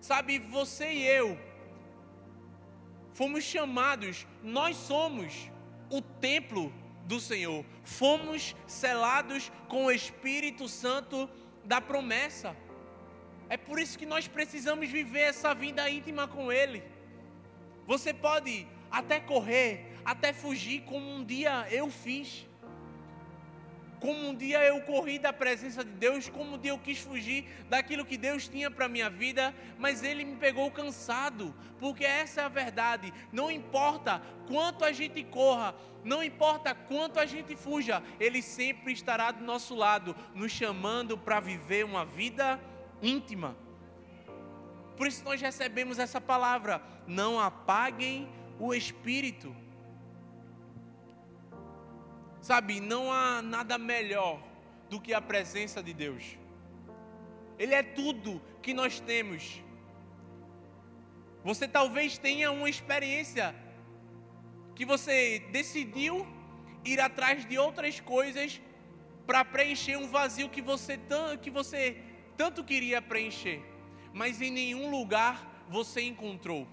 Sabe, 0.00 0.38
você 0.38 0.92
e 0.92 1.06
eu 1.06 1.38
fomos 3.14 3.44
chamados, 3.44 4.26
nós 4.42 4.76
somos 4.76 5.50
o 5.88 6.02
templo 6.02 6.72
do 7.06 7.20
Senhor. 7.20 7.64
Fomos 7.84 8.56
selados 8.66 9.50
com 9.68 9.86
o 9.86 9.92
Espírito 9.92 10.68
Santo 10.68 11.30
da 11.64 11.80
promessa. 11.80 12.56
É 13.48 13.56
por 13.56 13.78
isso 13.78 13.98
que 13.98 14.06
nós 14.06 14.26
precisamos 14.26 14.88
viver 14.90 15.20
essa 15.20 15.54
vida 15.54 15.88
íntima 15.88 16.26
com 16.26 16.50
Ele. 16.50 16.82
Você 17.86 18.12
pode 18.12 18.66
até 18.90 19.20
correr, 19.20 19.93
até 20.04 20.32
fugir, 20.32 20.82
como 20.82 21.08
um 21.08 21.24
dia 21.24 21.66
eu 21.70 21.90
fiz. 21.90 22.46
Como 24.00 24.28
um 24.28 24.34
dia 24.34 24.62
eu 24.62 24.82
corri 24.82 25.18
da 25.18 25.32
presença 25.32 25.82
de 25.82 25.92
Deus, 25.92 26.28
como 26.28 26.56
um 26.56 26.58
dia 26.58 26.72
eu 26.72 26.78
quis 26.78 26.98
fugir 26.98 27.46
daquilo 27.70 28.04
que 28.04 28.18
Deus 28.18 28.46
tinha 28.46 28.70
para 28.70 28.86
minha 28.86 29.08
vida, 29.08 29.54
mas 29.78 30.02
Ele 30.02 30.26
me 30.26 30.36
pegou 30.36 30.70
cansado, 30.70 31.54
porque 31.78 32.04
essa 32.04 32.42
é 32.42 32.44
a 32.44 32.48
verdade. 32.48 33.14
Não 33.32 33.50
importa 33.50 34.20
quanto 34.46 34.84
a 34.84 34.92
gente 34.92 35.24
corra, 35.24 35.74
não 36.04 36.22
importa 36.22 36.74
quanto 36.74 37.18
a 37.18 37.24
gente 37.24 37.56
fuja, 37.56 38.02
Ele 38.20 38.42
sempre 38.42 38.92
estará 38.92 39.30
do 39.30 39.42
nosso 39.42 39.74
lado, 39.74 40.14
nos 40.34 40.52
chamando 40.52 41.16
para 41.16 41.40
viver 41.40 41.82
uma 41.86 42.04
vida 42.04 42.60
íntima. 43.00 43.56
Por 44.98 45.06
isso 45.06 45.24
nós 45.24 45.40
recebemos 45.40 45.98
essa 45.98 46.20
palavra: 46.20 46.82
não 47.06 47.40
apaguem 47.40 48.28
o 48.58 48.74
espírito. 48.74 49.63
Sabe, 52.44 52.78
não 52.78 53.10
há 53.10 53.40
nada 53.40 53.78
melhor 53.78 54.38
do 54.90 55.00
que 55.00 55.14
a 55.14 55.20
presença 55.22 55.82
de 55.82 55.94
Deus. 55.94 56.36
Ele 57.58 57.72
é 57.74 57.82
tudo 57.82 58.38
que 58.60 58.74
nós 58.74 59.00
temos. 59.00 59.62
Você 61.42 61.66
talvez 61.66 62.18
tenha 62.18 62.52
uma 62.52 62.68
experiência 62.68 63.54
que 64.74 64.84
você 64.84 65.38
decidiu 65.52 66.26
ir 66.84 67.00
atrás 67.00 67.46
de 67.46 67.56
outras 67.56 67.98
coisas 67.98 68.60
para 69.26 69.42
preencher 69.42 69.96
um 69.96 70.08
vazio 70.08 70.50
que 70.50 70.60
você, 70.60 71.00
que 71.40 71.50
você 71.50 71.96
tanto 72.36 72.62
queria 72.62 73.00
preencher, 73.00 73.62
mas 74.12 74.42
em 74.42 74.50
nenhum 74.50 74.90
lugar 74.90 75.64
você 75.70 76.02
encontrou 76.02 76.68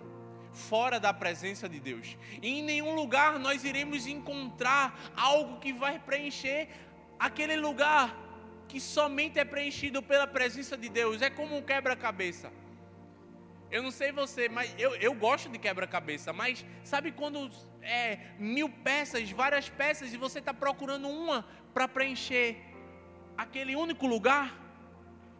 fora 0.54 1.00
da 1.00 1.14
presença 1.14 1.68
de 1.68 1.80
Deus. 1.80 2.18
E 2.42 2.60
em 2.60 2.64
nenhum 2.64 2.96
lugar 2.96 3.40
nós 3.40 3.64
iremos 3.64 4.08
encontrar 4.08 5.12
algo 5.16 5.60
que 5.60 5.72
vai 5.72 6.00
preencher 6.00 6.70
aquele 7.20 7.56
lugar 7.56 8.16
que 8.68 8.80
somente 8.80 9.38
é 9.38 9.46
preenchido 9.46 10.02
pela 10.02 10.26
presença 10.26 10.78
de 10.78 10.90
Deus. 10.90 11.22
É 11.22 11.30
como 11.30 11.58
um 11.58 11.62
quebra-cabeça. 11.62 12.52
Eu 13.70 13.82
não 13.82 13.92
sei 13.92 14.12
você, 14.12 14.50
mas 14.50 14.74
eu, 14.78 14.96
eu 14.96 15.14
gosto 15.14 15.48
de 15.50 15.58
quebra-cabeça. 15.58 16.34
Mas 16.34 16.66
sabe 16.84 17.12
quando 17.12 17.50
é 17.82 18.20
mil 18.38 18.70
peças, 18.70 19.30
várias 19.32 19.70
peças, 19.70 20.14
e 20.14 20.18
você 20.18 20.40
está 20.40 20.54
procurando 20.54 21.08
uma 21.08 21.46
para 21.74 21.88
preencher 21.88 22.58
aquele 23.38 23.76
único 23.76 24.06
lugar? 24.08 24.58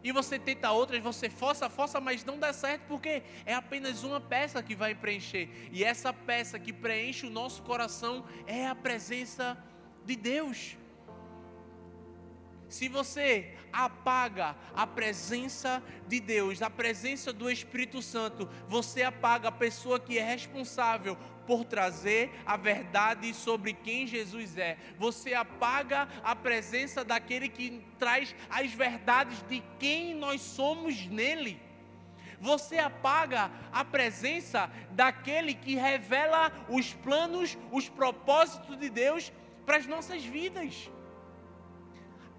E 0.04 0.12
você 0.12 0.40
tenta 0.40 0.72
outras, 0.72 1.02
você 1.02 1.30
força, 1.30 1.70
força, 1.70 2.00
mas 2.00 2.26
não 2.26 2.40
dá 2.40 2.52
certo 2.52 2.84
porque 2.88 3.24
é 3.46 3.54
apenas 3.54 4.04
uma 4.04 4.20
peça 4.20 4.62
que 4.64 4.76
vai 4.76 4.96
preencher. 4.96 5.50
E 5.72 5.84
essa 5.84 6.12
peça 6.12 6.60
que 6.60 6.74
preenche 6.74 7.26
o 7.28 7.30
nosso 7.30 7.62
coração 7.62 8.26
é 8.48 8.68
a 8.68 8.76
presença 8.76 9.58
de 10.06 10.16
Deus. 10.16 10.78
Se 12.72 12.88
você 12.88 13.54
apaga 13.74 14.56
a 14.74 14.88
presença 14.88 15.84
de 16.08 16.22
Deus, 16.22 16.62
a 16.62 16.70
presença 16.70 17.34
do 17.34 17.52
Espírito 17.52 18.02
Santo, 18.02 18.48
você 18.66 19.04
apaga 19.04 19.50
a 19.50 19.52
pessoa 19.52 20.00
que 20.00 20.18
é 20.18 20.24
responsável 20.24 21.18
por 21.46 21.66
trazer 21.66 22.32
a 22.46 22.56
verdade 22.56 23.34
sobre 23.34 23.74
quem 23.74 24.08
Jesus 24.08 24.58
é. 24.58 24.78
Você 24.98 25.34
apaga 25.34 26.08
a 26.24 26.34
presença 26.34 27.04
daquele 27.04 27.50
que 27.50 27.84
traz 28.00 28.34
as 28.50 28.72
verdades 28.72 29.44
de 29.50 29.62
quem 29.78 30.16
nós 30.16 30.40
somos 30.40 31.06
nele. 31.08 31.60
Você 32.40 32.78
apaga 32.78 33.52
a 33.74 33.84
presença 33.84 34.72
daquele 34.92 35.56
que 35.56 35.76
revela 35.76 36.50
os 36.70 36.94
planos, 36.94 37.58
os 37.70 37.90
propósitos 37.90 38.80
de 38.80 38.90
Deus 38.90 39.30
para 39.66 39.76
as 39.76 39.86
nossas 39.86 40.24
vidas. 40.24 40.90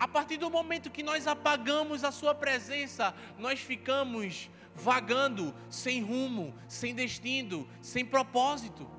A 0.02 0.08
partir 0.08 0.36
do 0.36 0.50
momento 0.50 0.90
que 0.90 1.00
nós 1.00 1.28
apagamos 1.28 2.02
a 2.02 2.10
Sua 2.10 2.34
presença, 2.34 3.14
nós 3.38 3.60
ficamos 3.60 4.50
vagando, 4.74 5.54
sem 5.70 6.02
rumo, 6.02 6.52
sem 6.66 6.92
destino, 6.92 7.68
sem 7.80 8.04
propósito. 8.04 8.90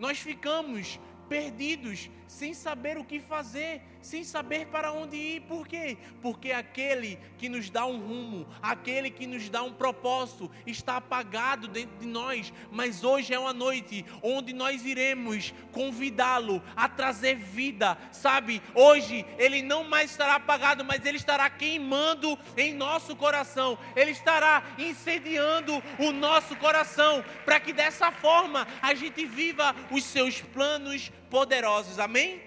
Nós 0.00 0.18
ficamos 0.18 0.98
perdidos, 1.28 2.10
sem 2.32 2.54
saber 2.54 2.96
o 2.96 3.04
que 3.04 3.20
fazer, 3.20 3.82
sem 4.00 4.24
saber 4.24 4.66
para 4.66 4.90
onde 4.90 5.16
ir. 5.16 5.42
Por 5.42 5.68
quê? 5.68 5.98
Porque 6.22 6.50
aquele 6.50 7.18
que 7.36 7.48
nos 7.48 7.68
dá 7.68 7.84
um 7.84 7.98
rumo, 7.98 8.48
aquele 8.62 9.10
que 9.10 9.26
nos 9.26 9.50
dá 9.50 9.62
um 9.62 9.72
propósito, 9.72 10.50
está 10.66 10.96
apagado 10.96 11.68
dentro 11.68 11.98
de 11.98 12.06
nós. 12.06 12.52
Mas 12.70 13.04
hoje 13.04 13.34
é 13.34 13.38
uma 13.38 13.52
noite 13.52 14.04
onde 14.22 14.54
nós 14.54 14.84
iremos 14.86 15.52
convidá-lo 15.72 16.62
a 16.74 16.88
trazer 16.88 17.36
vida, 17.36 17.98
sabe? 18.10 18.62
Hoje 18.74 19.26
ele 19.38 19.60
não 19.60 19.84
mais 19.84 20.10
estará 20.10 20.36
apagado, 20.36 20.84
mas 20.84 21.04
ele 21.04 21.18
estará 21.18 21.50
queimando 21.50 22.38
em 22.56 22.72
nosso 22.72 23.14
coração, 23.14 23.78
ele 23.94 24.10
estará 24.10 24.62
incendiando 24.78 25.82
o 25.98 26.12
nosso 26.12 26.56
coração, 26.56 27.22
para 27.44 27.60
que 27.60 27.74
dessa 27.74 28.10
forma 28.10 28.66
a 28.80 28.94
gente 28.94 29.26
viva 29.26 29.76
os 29.90 30.02
seus 30.02 30.40
planos 30.40 31.12
poderosos. 31.32 31.98
Amém? 31.98 32.42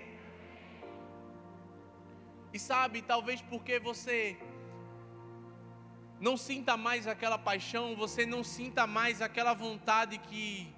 E 2.53 2.59
sabe, 2.59 3.01
talvez 3.01 3.41
porque 3.41 3.79
você 3.79 4.37
não 6.21 6.37
sinta 6.37 6.77
mais 6.77 7.07
aquela 7.07 7.37
paixão, 7.37 7.95
você 7.95 8.27
não 8.27 8.43
sinta 8.43 8.85
mais 8.85 9.23
aquela 9.23 9.55
vontade 9.55 10.19
que 10.19 10.71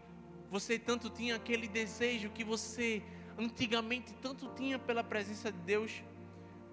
você 0.49 0.79
tanto 0.79 1.09
tinha, 1.09 1.35
aquele 1.35 1.67
desejo 1.67 2.29
que 2.29 2.45
você 2.45 3.03
antigamente 3.37 4.13
tanto 4.21 4.47
tinha 4.55 4.79
pela 4.79 5.03
presença 5.03 5.51
de 5.51 5.59
Deus, 5.59 6.01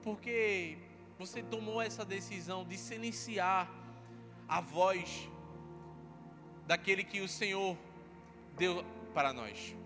porque 0.04 0.78
você 1.18 1.42
tomou 1.42 1.82
essa 1.82 2.04
decisão 2.04 2.64
de 2.64 2.78
silenciar 2.78 3.68
a 4.48 4.60
voz 4.60 5.28
daquele 6.64 7.02
que 7.02 7.20
o 7.20 7.28
Senhor 7.28 7.76
deu 8.56 8.84
para 9.12 9.32
nós. 9.32 9.83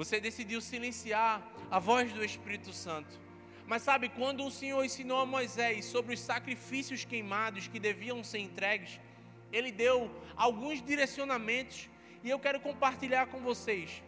Você 0.00 0.18
decidiu 0.18 0.62
silenciar 0.62 1.46
a 1.70 1.78
voz 1.78 2.10
do 2.10 2.24
Espírito 2.24 2.72
Santo. 2.72 3.20
Mas 3.66 3.82
sabe, 3.82 4.08
quando 4.08 4.42
o 4.46 4.50
Senhor 4.50 4.82
ensinou 4.82 5.18
a 5.18 5.26
Moisés 5.26 5.84
sobre 5.84 6.14
os 6.14 6.20
sacrifícios 6.20 7.04
queimados 7.04 7.68
que 7.68 7.78
deviam 7.78 8.24
ser 8.24 8.38
entregues, 8.38 8.98
ele 9.52 9.70
deu 9.70 10.10
alguns 10.34 10.82
direcionamentos 10.82 11.90
e 12.24 12.30
eu 12.30 12.38
quero 12.38 12.60
compartilhar 12.60 13.26
com 13.26 13.40
vocês. 13.40 14.02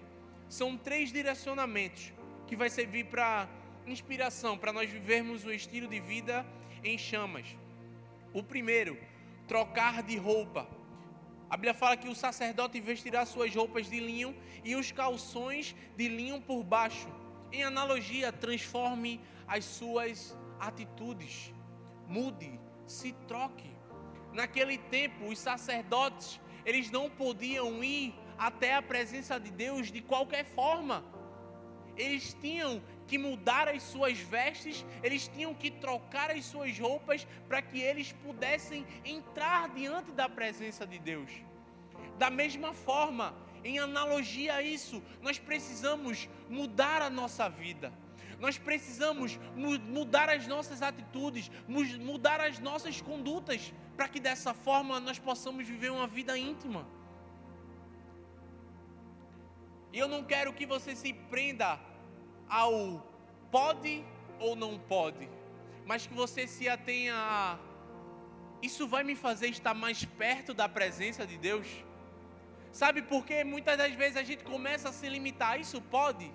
São 0.49 0.79
três 0.79 1.13
direcionamentos 1.13 2.11
que 2.47 2.57
vai 2.57 2.71
servir 2.71 3.05
para 3.05 3.47
inspiração, 3.87 4.57
para 4.57 4.73
nós 4.73 4.89
vivermos 4.89 5.45
o 5.45 5.53
estilo 5.53 5.89
de 5.89 6.01
vida 6.01 6.47
em 6.83 6.97
chamas. 6.97 7.55
O 8.33 8.43
primeiro, 8.43 8.97
trocar 9.47 10.03
de 10.03 10.17
roupa. 10.17 10.67
A 11.53 11.57
Bíblia 11.59 11.75
fala 11.75 11.99
que 11.99 12.09
o 12.09 12.15
sacerdote 12.15 12.81
vestirá 12.81 13.27
suas 13.27 13.55
roupas 13.55 13.87
de 13.87 14.01
linho 14.01 14.35
e 14.65 14.75
os 14.75 14.91
calções 14.91 15.77
de 15.95 16.09
linho 16.09 16.41
por 16.41 16.65
baixo. 16.65 17.07
Em 17.53 17.63
analogia, 17.63 18.33
transforme 18.33 19.21
as 19.47 19.67
suas 19.67 20.35
atitudes. 20.59 21.53
Mude, 22.09 22.59
se 22.87 23.13
troque. 23.29 23.71
Naquele 24.33 24.79
tempo, 24.79 25.27
os 25.27 25.39
sacerdotes, 25.39 26.41
eles 26.65 26.91
não 26.91 27.11
podiam 27.11 27.85
ir 27.85 28.15
até 28.39 28.75
a 28.75 28.81
presença 28.81 29.39
de 29.39 29.51
Deus 29.51 29.93
de 29.93 30.01
qualquer 30.01 30.47
forma. 30.47 31.05
Eles 32.03 32.37
tinham 32.41 32.83
que 33.07 33.17
mudar 33.17 33.69
as 33.69 33.83
suas 33.85 34.19
vestes, 34.19 34.85
eles 35.05 35.29
tinham 35.29 35.55
que 35.55 35.71
trocar 35.71 36.31
as 36.33 36.45
suas 36.45 36.77
roupas 36.77 37.27
para 37.49 37.63
que 37.63 37.81
eles 37.81 38.11
pudessem 38.25 38.85
entrar 39.05 39.69
diante 39.69 40.11
da 40.11 40.29
presença 40.29 40.85
de 40.85 40.99
Deus. 40.99 41.31
Da 42.19 42.29
mesma 42.29 42.73
forma, 42.73 43.33
em 43.63 43.79
analogia 43.79 44.55
a 44.57 44.63
isso, 44.63 45.01
nós 45.21 45.39
precisamos 45.39 46.29
mudar 46.51 47.01
a 47.03 47.09
nossa 47.09 47.49
vida. 47.49 47.93
Nós 48.41 48.59
precisamos 48.59 49.39
mudar 49.97 50.29
as 50.29 50.49
nossas 50.49 50.83
atitudes, 50.83 51.49
mudar 51.69 52.41
as 52.41 52.59
nossas 52.59 53.01
condutas, 53.01 53.73
para 53.97 54.09
que 54.09 54.19
dessa 54.19 54.53
forma 54.53 54.99
nós 54.99 55.21
possamos 55.21 55.69
viver 55.69 55.93
uma 55.93 56.09
vida 56.09 56.37
íntima. 56.37 56.85
E 59.93 59.99
eu 59.99 60.09
não 60.09 60.25
quero 60.25 60.53
que 60.53 60.67
você 60.67 60.97
se 60.97 61.13
prenda 61.13 61.79
ao 62.53 63.03
pode 63.51 64.05
ou 64.39 64.55
não 64.55 64.79
pode, 64.79 65.27
mas 65.87 66.07
que 66.07 66.13
você 66.13 66.47
se 66.47 66.69
atenha 66.69 67.15
a 67.17 67.59
isso 68.61 68.87
vai 68.87 69.03
me 69.03 69.17
fazer 69.17 69.49
estar 69.49 69.75
mais 69.75 70.05
perto 70.05 70.53
da 70.55 70.69
presença 70.69 71.27
de 71.27 71.37
Deus? 71.37 71.67
Sabe 72.71 73.03
por 73.03 73.25
quê? 73.25 73.43
Muitas 73.43 73.77
das 73.77 73.93
vezes 73.95 74.17
a 74.17 74.23
gente 74.23 74.45
começa 74.45 74.91
a 74.91 74.93
se 74.93 75.09
limitar, 75.09 75.59
isso 75.59 75.81
pode 75.81 76.31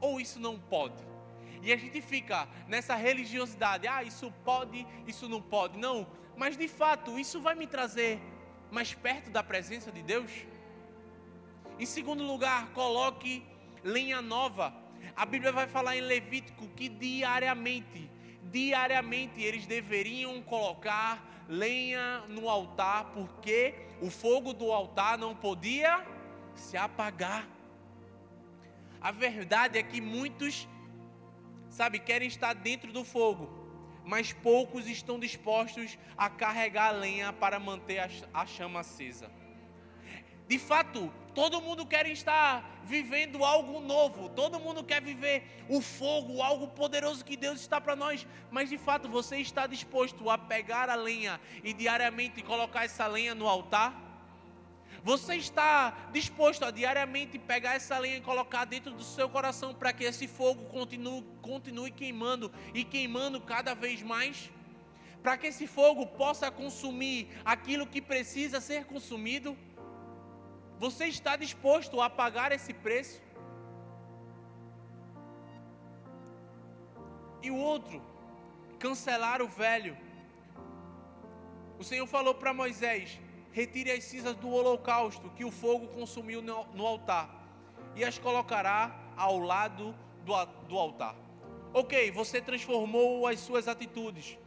ou 0.00 0.18
isso 0.18 0.40
não 0.40 0.58
pode. 0.58 1.06
E 1.62 1.72
a 1.72 1.76
gente 1.76 2.00
fica 2.00 2.48
nessa 2.66 2.94
religiosidade, 2.94 3.86
ah, 3.86 4.02
isso 4.02 4.32
pode, 4.44 4.86
isso 5.06 5.28
não 5.28 5.42
pode. 5.42 5.78
Não, 5.78 6.06
mas 6.36 6.56
de 6.56 6.68
fato, 6.68 7.18
isso 7.18 7.40
vai 7.40 7.54
me 7.54 7.66
trazer 7.66 8.20
mais 8.70 8.94
perto 8.94 9.30
da 9.30 9.42
presença 9.42 9.92
de 9.92 10.02
Deus? 10.02 10.30
Em 11.78 11.86
segundo 11.86 12.24
lugar, 12.24 12.70
coloque 12.70 13.44
lenha 13.84 14.20
nova 14.20 14.87
a 15.18 15.26
Bíblia 15.26 15.50
vai 15.50 15.66
falar 15.66 15.96
em 15.96 16.00
Levítico 16.00 16.68
que 16.76 16.88
diariamente, 16.88 18.08
diariamente 18.44 19.42
eles 19.42 19.66
deveriam 19.66 20.40
colocar 20.42 21.44
lenha 21.48 22.20
no 22.28 22.48
altar, 22.48 23.06
porque 23.06 23.74
o 24.00 24.10
fogo 24.10 24.52
do 24.52 24.70
altar 24.70 25.18
não 25.18 25.34
podia 25.34 26.06
se 26.54 26.76
apagar. 26.76 27.48
A 29.00 29.10
verdade 29.10 29.76
é 29.76 29.82
que 29.82 30.00
muitos, 30.00 30.68
sabe, 31.68 31.98
querem 31.98 32.28
estar 32.28 32.52
dentro 32.52 32.92
do 32.92 33.04
fogo, 33.04 33.50
mas 34.04 34.32
poucos 34.32 34.86
estão 34.86 35.18
dispostos 35.18 35.98
a 36.16 36.30
carregar 36.30 36.90
a 36.90 36.96
lenha 36.96 37.32
para 37.32 37.58
manter 37.58 38.08
a 38.32 38.46
chama 38.46 38.80
acesa. 38.80 39.28
De 40.48 40.58
fato, 40.58 41.12
todo 41.34 41.60
mundo 41.60 41.84
quer 41.84 42.06
estar 42.06 42.80
vivendo 42.84 43.44
algo 43.44 43.80
novo, 43.80 44.30
todo 44.30 44.58
mundo 44.58 44.82
quer 44.82 45.02
viver 45.02 45.44
o 45.68 45.82
fogo, 45.82 46.42
algo 46.42 46.68
poderoso 46.68 47.22
que 47.22 47.36
Deus 47.36 47.60
está 47.60 47.78
para 47.78 47.94
nós, 47.94 48.26
mas 48.50 48.70
de 48.70 48.78
fato 48.78 49.08
você 49.10 49.36
está 49.36 49.66
disposto 49.66 50.30
a 50.30 50.38
pegar 50.38 50.88
a 50.88 50.94
lenha 50.94 51.38
e 51.62 51.74
diariamente 51.74 52.42
colocar 52.42 52.86
essa 52.86 53.06
lenha 53.06 53.34
no 53.34 53.46
altar? 53.46 54.08
Você 55.04 55.36
está 55.36 56.08
disposto 56.12 56.64
a 56.64 56.70
diariamente 56.70 57.38
pegar 57.38 57.74
essa 57.74 57.98
lenha 57.98 58.16
e 58.16 58.20
colocar 58.22 58.64
dentro 58.64 58.92
do 58.92 59.04
seu 59.04 59.28
coração 59.28 59.74
para 59.74 59.92
que 59.92 60.04
esse 60.04 60.26
fogo 60.26 60.64
continue, 60.64 61.24
continue 61.42 61.90
queimando 61.90 62.50
e 62.74 62.84
queimando 62.84 63.40
cada 63.40 63.74
vez 63.74 64.02
mais? 64.02 64.50
Para 65.22 65.36
que 65.36 65.48
esse 65.48 65.66
fogo 65.66 66.06
possa 66.06 66.50
consumir 66.50 67.28
aquilo 67.44 67.86
que 67.86 68.00
precisa 68.00 68.60
ser 68.60 68.86
consumido? 68.86 69.56
Você 70.78 71.06
está 71.06 71.34
disposto 71.34 72.00
a 72.00 72.08
pagar 72.08 72.52
esse 72.52 72.72
preço? 72.72 73.20
E 77.42 77.50
o 77.50 77.56
outro, 77.56 78.00
cancelar 78.78 79.42
o 79.42 79.48
velho. 79.48 79.96
O 81.78 81.84
Senhor 81.84 82.06
falou 82.06 82.34
para 82.34 82.54
Moisés: 82.54 83.20
retire 83.50 83.90
as 83.90 84.04
cinzas 84.04 84.36
do 84.36 84.48
holocausto 84.48 85.30
que 85.30 85.44
o 85.44 85.50
fogo 85.50 85.88
consumiu 85.88 86.40
no, 86.40 86.86
altar, 86.86 87.28
e 87.96 88.04
as 88.04 88.16
colocará 88.18 88.96
ao 89.16 89.38
lado 89.38 89.92
do, 90.24 90.44
do 90.68 90.78
altar. 90.78 91.16
Ok, 91.74 92.12
você 92.12 92.40
transformou 92.40 93.26
as 93.26 93.40
suas 93.40 93.66
atitudes. 93.66 94.38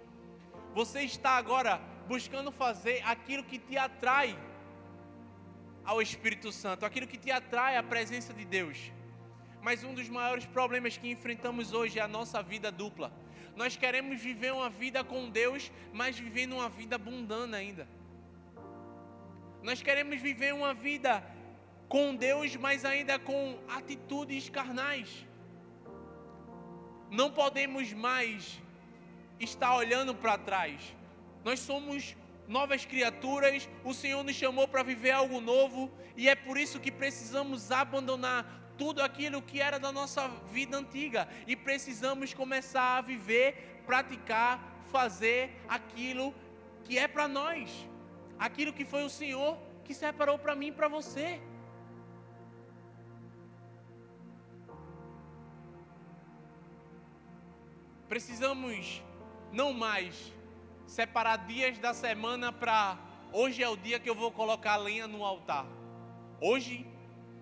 Você 0.73 1.01
está 1.01 1.31
agora 1.31 1.81
buscando 2.07 2.51
fazer 2.53 3.03
aquilo 3.05 3.43
que 3.43 3.59
te 3.59 3.77
atrai 3.77 4.37
ao 5.91 6.01
Espírito 6.01 6.53
Santo, 6.53 6.85
aquilo 6.85 7.05
que 7.05 7.17
te 7.17 7.29
atrai 7.31 7.75
à 7.75 7.83
presença 7.83 8.33
de 8.33 8.45
Deus. 8.45 8.77
Mas 9.61 9.83
um 9.83 9.93
dos 9.93 10.07
maiores 10.07 10.45
problemas 10.45 10.95
que 10.95 11.11
enfrentamos 11.11 11.73
hoje 11.73 11.99
é 11.99 12.01
a 12.01 12.07
nossa 12.07 12.41
vida 12.41 12.71
dupla. 12.71 13.11
Nós 13.57 13.75
queremos 13.75 14.21
viver 14.21 14.53
uma 14.53 14.69
vida 14.69 15.03
com 15.03 15.29
Deus, 15.29 15.69
mas 15.91 16.17
vivendo 16.17 16.53
uma 16.53 16.69
vida 16.69 16.95
abundante 16.95 17.55
ainda. 17.55 17.85
Nós 19.61 19.81
queremos 19.81 20.21
viver 20.21 20.53
uma 20.53 20.73
vida 20.73 21.21
com 21.89 22.15
Deus, 22.15 22.55
mas 22.55 22.85
ainda 22.85 23.19
com 23.19 23.59
atitudes 23.67 24.49
carnais. 24.49 25.09
Não 27.09 27.29
podemos 27.29 27.91
mais 27.91 28.61
estar 29.41 29.75
olhando 29.75 30.15
para 30.15 30.37
trás. 30.37 30.95
Nós 31.43 31.59
somos 31.59 32.15
novas 32.47 32.85
criaturas, 32.85 33.69
o 33.83 33.93
Senhor 33.93 34.23
nos 34.23 34.35
chamou 34.35 34.67
para 34.67 34.83
viver 34.83 35.11
algo 35.11 35.39
novo 35.39 35.91
e 36.15 36.27
é 36.27 36.35
por 36.35 36.57
isso 36.57 36.79
que 36.79 36.91
precisamos 36.91 37.71
abandonar 37.71 38.73
tudo 38.77 39.01
aquilo 39.01 39.41
que 39.41 39.61
era 39.61 39.79
da 39.79 39.91
nossa 39.91 40.27
vida 40.51 40.77
antiga 40.77 41.27
e 41.47 41.55
precisamos 41.55 42.33
começar 42.33 42.97
a 42.97 43.01
viver, 43.01 43.83
praticar, 43.85 44.81
fazer 44.91 45.51
aquilo 45.67 46.33
que 46.83 46.97
é 46.97 47.07
para 47.07 47.27
nós, 47.27 47.69
aquilo 48.37 48.73
que 48.73 48.83
foi 48.83 49.03
o 49.03 49.09
Senhor 49.09 49.57
que 49.83 49.93
separou 49.93 50.37
para 50.37 50.55
mim 50.55 50.67
e 50.67 50.71
para 50.71 50.87
você. 50.87 51.39
Precisamos 58.07 59.01
não 59.51 59.71
mais 59.73 60.33
separar 60.91 61.37
dias 61.47 61.77
da 61.77 61.93
semana 61.93 62.51
para 62.51 62.97
hoje 63.31 63.63
é 63.63 63.69
o 63.69 63.77
dia 63.77 63.97
que 63.97 64.09
eu 64.09 64.13
vou 64.13 64.29
colocar 64.29 64.75
lenha 64.75 65.07
no 65.07 65.23
altar. 65.23 65.65
Hoje 66.41 66.85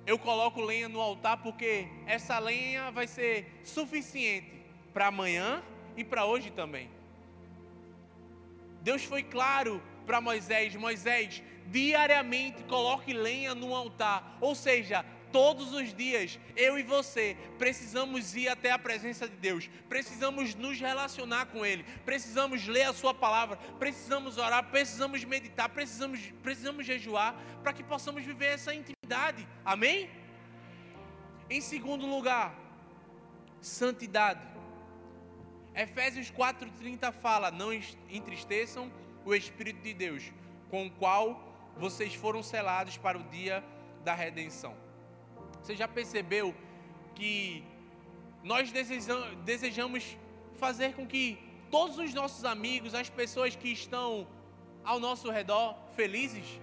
eu 0.06 0.20
coloco 0.20 0.62
lenha 0.62 0.88
no 0.88 1.02
altar 1.02 1.38
porque 1.38 1.88
essa 2.06 2.38
lenha 2.38 2.92
vai 2.92 3.08
ser 3.08 3.60
suficiente 3.64 4.52
para 4.94 5.08
amanhã 5.08 5.64
e 5.98 6.04
para 6.04 6.26
hoje 6.26 6.52
também. 6.52 6.92
Deus 8.84 9.04
foi 9.04 9.24
claro 9.24 9.82
para 10.06 10.22
Moisés: 10.22 10.76
Moisés, 10.76 11.42
diariamente 11.66 12.64
coloque 12.66 13.14
lenha 13.14 13.56
no 13.56 13.74
altar. 13.74 14.38
Ou 14.40 14.54
seja, 14.54 15.04
Todos 15.32 15.74
os 15.74 15.94
dias, 15.94 16.40
eu 16.56 16.80
e 16.80 16.84
você 16.84 17.38
precisamos 17.58 18.36
ir 18.36 18.48
até 18.48 18.72
a 18.72 18.80
presença 18.80 19.28
de 19.28 19.36
Deus, 19.36 19.70
precisamos 19.88 20.56
nos 20.56 20.80
relacionar 20.80 21.46
com 21.48 21.66
Ele, 21.66 21.84
precisamos 22.04 22.68
ler 22.68 22.84
a 22.84 22.94
Sua 22.94 23.14
palavra, 23.14 23.58
precisamos 23.78 24.38
orar, 24.38 24.64
precisamos 24.72 25.24
meditar, 25.24 25.70
precisamos, 25.70 26.20
precisamos 26.42 26.86
jejuar 26.86 27.36
para 27.62 27.74
que 27.74 27.84
possamos 27.84 28.24
viver 28.24 28.54
essa 28.54 28.74
intimidade. 28.74 29.48
Amém? 29.64 30.10
Em 31.50 31.62
segundo 31.62 32.08
lugar, 32.08 32.56
santidade. 33.62 34.42
Efésios 35.76 36.32
4,30 36.32 37.12
fala: 37.14 37.52
Não 37.52 37.72
entristeçam 38.10 38.92
o 39.24 39.36
Espírito 39.36 39.82
de 39.82 39.94
Deus, 39.94 40.32
com 40.70 40.88
o 40.88 40.92
qual 40.92 41.72
vocês 41.78 42.14
foram 42.14 42.42
selados 42.42 42.98
para 42.98 43.18
o 43.18 43.24
dia 43.24 43.64
da 44.04 44.14
redenção. 44.14 44.89
Você 45.70 45.76
já 45.76 45.88
percebeu 45.88 46.56
que 47.14 47.64
nós 48.44 48.72
desejamos 49.46 50.18
fazer 50.56 50.96
com 50.96 51.06
que 51.06 51.38
todos 51.70 52.00
os 52.00 52.12
nossos 52.12 52.44
amigos, 52.44 52.96
as 52.96 53.08
pessoas 53.08 53.56
que 53.56 53.72
estão 53.72 54.28
ao 54.84 55.00
nosso 55.00 55.30
redor, 55.30 55.78
felizes? 55.96 56.60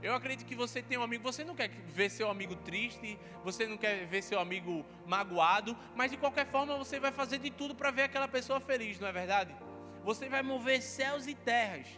Eu 0.00 0.14
acredito 0.14 0.46
que 0.46 0.54
você 0.54 0.80
tem 0.80 0.96
um 0.96 1.02
amigo, 1.02 1.24
você 1.24 1.42
não 1.42 1.56
quer 1.56 1.70
ver 1.70 2.08
seu 2.08 2.30
amigo 2.30 2.54
triste, 2.54 3.18
você 3.42 3.66
não 3.66 3.76
quer 3.76 4.06
ver 4.06 4.22
seu 4.22 4.38
amigo 4.38 4.86
magoado, 5.04 5.76
mas 5.96 6.12
de 6.12 6.16
qualquer 6.16 6.46
forma 6.46 6.78
você 6.78 7.00
vai 7.00 7.10
fazer 7.10 7.38
de 7.38 7.50
tudo 7.50 7.74
para 7.74 7.90
ver 7.90 8.02
aquela 8.02 8.28
pessoa 8.28 8.60
feliz, 8.60 9.00
não 9.00 9.08
é 9.08 9.12
verdade? 9.12 9.52
Você 10.04 10.28
vai 10.28 10.40
mover 10.40 10.80
céus 10.82 11.26
e 11.26 11.34
terras. 11.34 11.88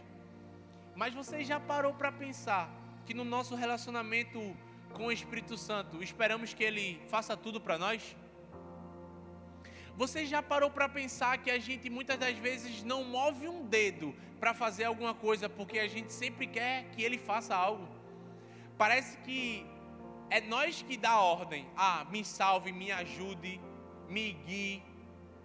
Mas 0.95 1.13
você 1.13 1.43
já 1.43 1.59
parou 1.59 1.93
para 1.93 2.11
pensar 2.11 2.71
que 3.05 3.13
no 3.13 3.23
nosso 3.23 3.53
relacionamento 3.53 4.57
com 4.93 5.07
o 5.07 5.11
Espírito 5.11 5.57
Santo, 5.57 6.01
esperamos 6.01 6.53
que 6.53 6.63
ele 6.63 7.01
faça 7.09 7.35
tudo 7.35 7.59
para 7.59 7.77
nós? 7.77 8.15
Você 9.95 10.25
já 10.25 10.41
parou 10.41 10.69
para 10.71 10.87
pensar 10.87 11.37
que 11.37 11.51
a 11.51 11.59
gente 11.59 11.89
muitas 11.89 12.17
das 12.17 12.37
vezes 12.37 12.83
não 12.83 13.03
move 13.03 13.47
um 13.47 13.65
dedo 13.65 14.15
para 14.39 14.53
fazer 14.53 14.85
alguma 14.85 15.13
coisa 15.13 15.47
porque 15.47 15.77
a 15.79 15.87
gente 15.87 16.11
sempre 16.11 16.47
quer 16.47 16.85
que 16.91 17.03
ele 17.03 17.17
faça 17.17 17.55
algo? 17.55 17.87
Parece 18.77 19.17
que 19.19 19.65
é 20.29 20.41
nós 20.41 20.81
que 20.81 20.97
dá 20.97 21.19
ordem. 21.19 21.67
Ah, 21.75 22.05
me 22.09 22.25
salve, 22.25 22.71
me 22.71 22.91
ajude, 22.91 23.59
me 24.09 24.33
guie. 24.47 24.81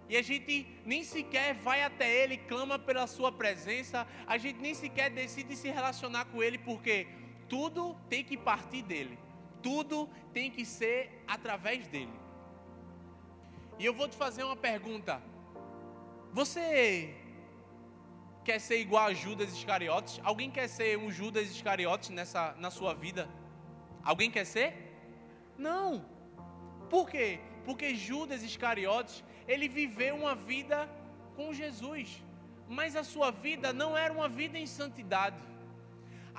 E 0.09 0.17
a 0.17 0.21
gente 0.23 0.65
nem 0.83 1.03
sequer 1.03 1.53
vai 1.53 1.83
até 1.83 2.23
ele, 2.23 2.37
clama 2.37 2.79
pela 2.79 3.05
sua 3.05 3.31
presença, 3.31 4.07
a 4.25 4.39
gente 4.39 4.59
nem 4.59 4.73
sequer 4.73 5.11
decide 5.11 5.55
se 5.55 5.69
relacionar 5.69 6.25
com 6.25 6.41
ele 6.41 6.57
porque 6.57 7.07
tudo 7.47 7.95
tem 8.09 8.23
que 8.23 8.35
partir 8.35 8.81
dele. 8.81 9.17
Tudo 9.61 10.09
tem 10.33 10.49
que 10.49 10.65
ser 10.65 11.23
através 11.27 11.87
dele. 11.87 12.13
E 13.77 13.85
eu 13.85 13.93
vou 13.93 14.07
te 14.07 14.15
fazer 14.15 14.43
uma 14.43 14.55
pergunta. 14.55 15.21
Você 16.33 17.15
quer 18.43 18.59
ser 18.59 18.79
igual 18.79 19.05
a 19.05 19.13
Judas 19.13 19.53
Iscariotes? 19.53 20.19
Alguém 20.23 20.51
quer 20.51 20.67
ser 20.67 20.97
um 20.97 21.11
Judas 21.11 21.49
Iscariotes 21.49 22.09
nessa 22.09 22.53
na 22.57 22.69
sua 22.69 22.93
vida? 22.93 23.29
Alguém 24.03 24.29
quer 24.29 24.45
ser? 24.45 24.73
Não. 25.57 26.05
Por 26.89 27.09
quê? 27.09 27.39
Porque 27.65 27.95
Judas 27.95 28.43
Iscariotes, 28.43 29.23
ele 29.47 29.67
viveu 29.67 30.15
uma 30.15 30.35
vida 30.35 30.89
com 31.35 31.53
Jesus, 31.53 32.23
mas 32.67 32.95
a 32.95 33.03
sua 33.03 33.31
vida 33.31 33.71
não 33.71 33.97
era 33.97 34.13
uma 34.13 34.27
vida 34.27 34.57
em 34.57 34.65
santidade 34.65 35.37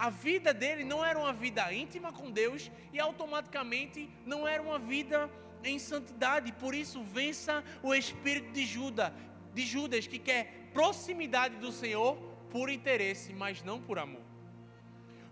a 0.00 0.08
vida 0.08 0.54
dele 0.54 0.82
não 0.82 1.04
era 1.04 1.18
uma 1.18 1.32
vida 1.32 1.70
íntima 1.74 2.10
com 2.10 2.30
Deus 2.30 2.70
e 2.90 2.98
automaticamente 2.98 4.08
não 4.24 4.48
era 4.48 4.62
uma 4.62 4.78
vida 4.78 5.30
em 5.62 5.78
santidade. 5.78 6.50
Por 6.52 6.74
isso, 6.74 7.02
vença 7.04 7.62
o 7.82 7.94
espírito 7.94 8.50
de 8.50 8.64
Judas, 8.64 9.12
de 9.52 9.60
Judas 9.66 10.06
que 10.06 10.18
quer 10.18 10.70
proximidade 10.72 11.56
do 11.56 11.70
Senhor 11.70 12.16
por 12.50 12.70
interesse, 12.70 13.34
mas 13.34 13.62
não 13.62 13.78
por 13.78 13.98
amor. 13.98 14.22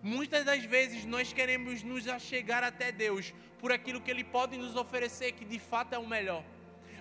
Muitas 0.02 0.44
das 0.44 0.62
vezes 0.62 1.07
nós 1.07 1.33
queremos 1.33 1.83
nos 1.83 2.07
achegar 2.07 2.62
até 2.62 2.92
Deus 2.92 3.33
por 3.59 3.72
aquilo 3.72 4.02
que 4.02 4.11
Ele 4.11 4.22
pode 4.22 4.59
nos 4.59 4.76
oferecer, 4.76 5.33
que 5.33 5.46
de 5.46 5.59
fato 5.59 5.94
é 5.94 5.98
o 5.98 6.07
melhor 6.07 6.44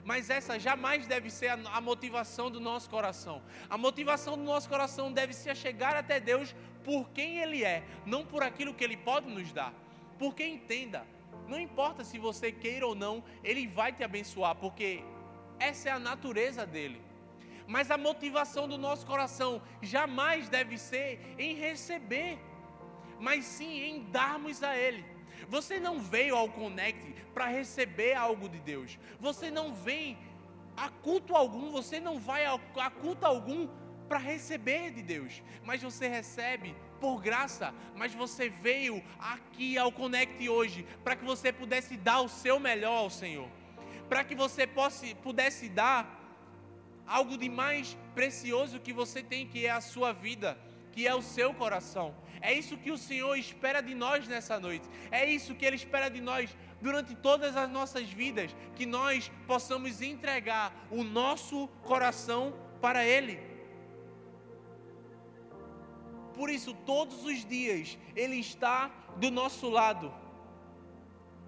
mas 0.07 0.29
essa 0.29 0.57
jamais 0.57 1.05
deve 1.05 1.29
ser 1.29 1.49
a, 1.49 1.81
motivação 1.81 2.49
do 2.49 2.61
nosso 2.61 2.89
coração. 2.89 3.41
A 3.69 3.77
motivação 3.77 4.37
do 4.37 4.43
nosso 4.43 4.69
coração 4.69 5.11
deve 5.11 5.33
ser 5.33 5.53
chegar 5.53 5.97
até 5.97 6.17
Deus 6.17 6.55
por 6.81 7.09
quem 7.09 7.39
Ele 7.39 7.61
é, 7.65 7.83
não 8.05 8.25
por 8.25 8.41
aquilo 8.41 8.73
que 8.73 8.85
Ele 8.85 8.95
pode 8.95 9.29
nos 9.29 9.51
dar. 9.51 9.73
Porque 10.17 10.45
entenda, 10.45 11.05
não 11.45 11.59
importa 11.59 12.05
se 12.05 12.17
você 12.17 12.53
queira 12.53 12.87
ou 12.87 12.95
não, 12.95 13.21
Ele 13.43 13.67
vai 13.67 13.91
te 13.91 14.01
abençoar, 14.01 14.55
porque 14.55 15.03
essa 15.59 15.89
é 15.89 15.91
a 15.91 15.99
natureza 15.99 16.65
dele. 16.65 17.01
Mas 17.67 17.91
a 17.91 17.97
motivação 17.97 18.65
do 18.65 18.77
nosso 18.77 19.05
coração 19.05 19.61
jamais 19.81 20.47
deve 20.47 20.77
ser 20.77 21.19
em 21.37 21.53
receber, 21.53 22.39
mas 23.19 23.43
sim 23.43 23.81
em 23.81 24.03
darmos 24.03 24.63
a 24.63 24.73
Ele. 24.73 25.03
Você 25.47 25.79
não 25.79 25.99
veio 25.99 26.35
ao 26.35 26.49
Connect 26.49 27.13
para 27.33 27.47
receber 27.47 28.13
algo 28.13 28.49
de 28.49 28.59
Deus. 28.59 28.99
Você 29.19 29.49
não 29.49 29.73
vem 29.73 30.17
a 30.75 30.89
culto 30.89 31.35
algum, 31.35 31.71
você 31.71 31.99
não 31.99 32.19
vai 32.19 32.45
a 32.45 32.89
culto 32.89 33.25
algum 33.25 33.67
para 34.07 34.19
receber 34.19 34.91
de 34.91 35.01
Deus, 35.01 35.43
mas 35.63 35.81
você 35.81 36.07
recebe 36.07 36.75
por 36.99 37.21
graça, 37.21 37.73
mas 37.95 38.13
você 38.13 38.49
veio 38.49 39.03
aqui 39.19 39.77
ao 39.77 39.91
Connect 39.91 40.47
hoje 40.49 40.85
para 41.03 41.15
que 41.15 41.25
você 41.25 41.51
pudesse 41.51 41.97
dar 41.97 42.21
o 42.21 42.29
seu 42.29 42.59
melhor 42.59 42.97
ao 42.97 43.09
Senhor, 43.09 43.49
para 44.07 44.23
que 44.23 44.35
você 44.35 44.65
possa, 44.65 45.05
pudesse 45.15 45.67
dar 45.67 46.17
algo 47.05 47.37
de 47.37 47.49
mais 47.49 47.97
precioso 48.13 48.79
que 48.79 48.93
você 48.93 49.21
tem, 49.21 49.47
que 49.47 49.65
é 49.65 49.71
a 49.71 49.81
sua 49.81 50.11
vida, 50.11 50.57
que 50.91 51.07
é 51.07 51.13
o 51.13 51.21
seu 51.21 51.53
coração. 51.53 52.15
É 52.41 52.53
isso 52.53 52.77
que 52.77 52.91
o 52.91 52.97
Senhor 52.97 53.35
espera 53.35 53.81
de 53.81 53.95
nós 53.95 54.27
nessa 54.27 54.59
noite. 54.59 54.87
É 55.11 55.25
isso 55.25 55.55
que 55.55 55.65
Ele 55.65 55.75
espera 55.75 56.09
de 56.09 56.21
nós 56.21 56.55
durante 56.81 57.15
todas 57.15 57.55
as 57.55 57.69
nossas 57.69 58.09
vidas. 58.09 58.55
Que 58.75 58.85
nós 58.85 59.31
possamos 59.45 60.01
entregar 60.01 60.87
o 60.91 61.03
nosso 61.03 61.67
coração 61.83 62.53
para 62.81 63.03
Ele. 63.03 63.39
Por 66.33 66.49
isso, 66.49 66.73
todos 66.85 67.25
os 67.25 67.43
dias, 67.43 67.97
Ele 68.15 68.35
está 68.35 68.91
do 69.17 69.31
nosso 69.31 69.69
lado. 69.69 70.13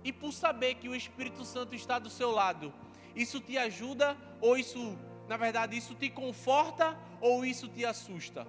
E 0.04 0.12
por 0.12 0.32
saber 0.32 0.76
que 0.76 0.90
o 0.90 0.96
Espírito 0.96 1.44
Santo 1.46 1.76
está 1.76 2.00
do 2.00 2.10
seu 2.10 2.32
lado, 2.32 2.74
isso 3.16 3.40
te 3.40 3.58
ajuda 3.58 4.18
ou 4.42 4.58
isso, 4.58 4.98
na 5.28 5.38
verdade, 5.38 5.78
isso 5.78 5.94
te 5.94 6.10
conforta 6.10 6.98
ou 7.22 7.46
isso 7.46 7.68
te 7.68 7.86
assusta? 7.86 8.48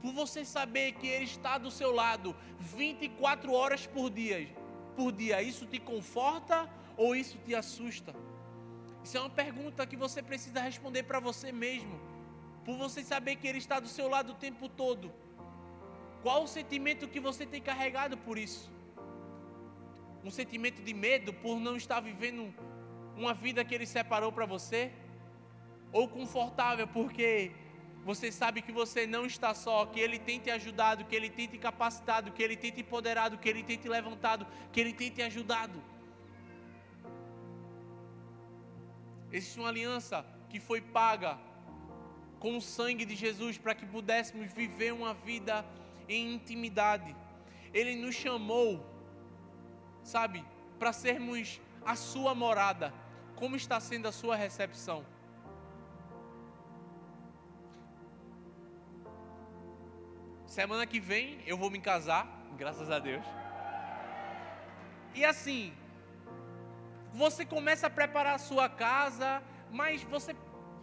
Por 0.00 0.12
você 0.12 0.44
saber 0.44 0.92
que 0.92 1.06
Ele 1.06 1.24
está 1.24 1.58
do 1.58 1.70
seu 1.70 1.92
lado 1.92 2.34
24 2.58 3.52
horas 3.52 3.86
por 3.86 4.10
dia, 4.10 4.48
por 4.96 5.12
dia, 5.12 5.42
isso 5.42 5.66
te 5.66 5.78
conforta 5.78 6.68
ou 6.96 7.14
isso 7.14 7.38
te 7.44 7.54
assusta? 7.54 8.14
Isso 9.02 9.16
é 9.16 9.20
uma 9.20 9.30
pergunta 9.30 9.86
que 9.86 9.96
você 9.96 10.22
precisa 10.22 10.60
responder 10.60 11.04
para 11.04 11.20
você 11.20 11.50
mesmo. 11.50 11.98
Por 12.64 12.76
você 12.76 13.02
saber 13.02 13.36
que 13.36 13.48
Ele 13.48 13.58
está 13.58 13.80
do 13.80 13.88
seu 13.88 14.08
lado 14.08 14.32
o 14.32 14.34
tempo 14.34 14.68
todo. 14.68 15.10
Qual 16.22 16.44
o 16.44 16.48
sentimento 16.48 17.08
que 17.08 17.18
você 17.18 17.46
tem 17.46 17.62
carregado 17.62 18.16
por 18.18 18.36
isso? 18.36 18.70
Um 20.22 20.30
sentimento 20.30 20.82
de 20.82 20.92
medo 20.92 21.32
por 21.32 21.58
não 21.58 21.76
estar 21.76 22.00
vivendo 22.00 22.54
uma 23.16 23.32
vida 23.32 23.64
que 23.64 23.74
Ele 23.74 23.86
separou 23.86 24.30
para 24.30 24.44
você? 24.44 24.92
Ou 25.92 26.06
confortável 26.06 26.86
porque 26.86 27.52
você 28.04 28.32
sabe 28.32 28.62
que 28.62 28.72
você 28.72 29.06
não 29.06 29.26
está 29.26 29.54
só, 29.54 29.86
que 29.86 30.00
Ele 30.00 30.18
tem 30.18 30.38
te 30.40 30.50
ajudado, 30.50 31.04
que 31.04 31.14
Ele 31.14 31.28
tem 31.28 31.46
te 31.46 31.58
capacitado, 31.58 32.32
que 32.32 32.42
Ele 32.42 32.56
tem 32.56 32.70
te 32.70 32.80
empoderado, 32.80 33.38
que 33.38 33.48
Ele 33.48 33.62
tem 33.62 33.76
te 33.76 33.88
levantado, 33.88 34.46
que 34.72 34.80
Ele 34.80 34.92
tem 34.92 35.10
te 35.10 35.22
ajudado. 35.22 35.82
Existe 39.30 39.58
uma 39.58 39.68
aliança 39.68 40.24
que 40.48 40.58
foi 40.58 40.80
paga 40.80 41.38
com 42.40 42.56
o 42.56 42.60
sangue 42.60 43.04
de 43.04 43.14
Jesus 43.14 43.58
para 43.58 43.74
que 43.74 43.86
pudéssemos 43.86 44.50
viver 44.52 44.92
uma 44.92 45.12
vida 45.12 45.64
em 46.08 46.34
intimidade. 46.34 47.14
Ele 47.72 47.94
nos 47.94 48.14
chamou, 48.14 48.84
sabe, 50.02 50.44
para 50.78 50.92
sermos 50.92 51.60
a 51.84 51.94
sua 51.94 52.34
morada. 52.34 52.92
Como 53.36 53.56
está 53.56 53.78
sendo 53.78 54.08
a 54.08 54.12
sua 54.12 54.34
recepção? 54.36 55.04
Semana 60.50 60.84
que 60.84 60.98
vem 60.98 61.38
eu 61.46 61.56
vou 61.56 61.70
me 61.70 61.78
casar, 61.78 62.26
graças 62.58 62.90
a 62.90 62.98
Deus. 62.98 63.24
E 65.14 65.24
assim, 65.24 65.72
você 67.12 67.44
começa 67.44 67.86
a 67.86 67.90
preparar 67.98 68.34
a 68.34 68.38
sua 68.38 68.68
casa, 68.68 69.40
mas 69.70 70.02
você 70.02 70.34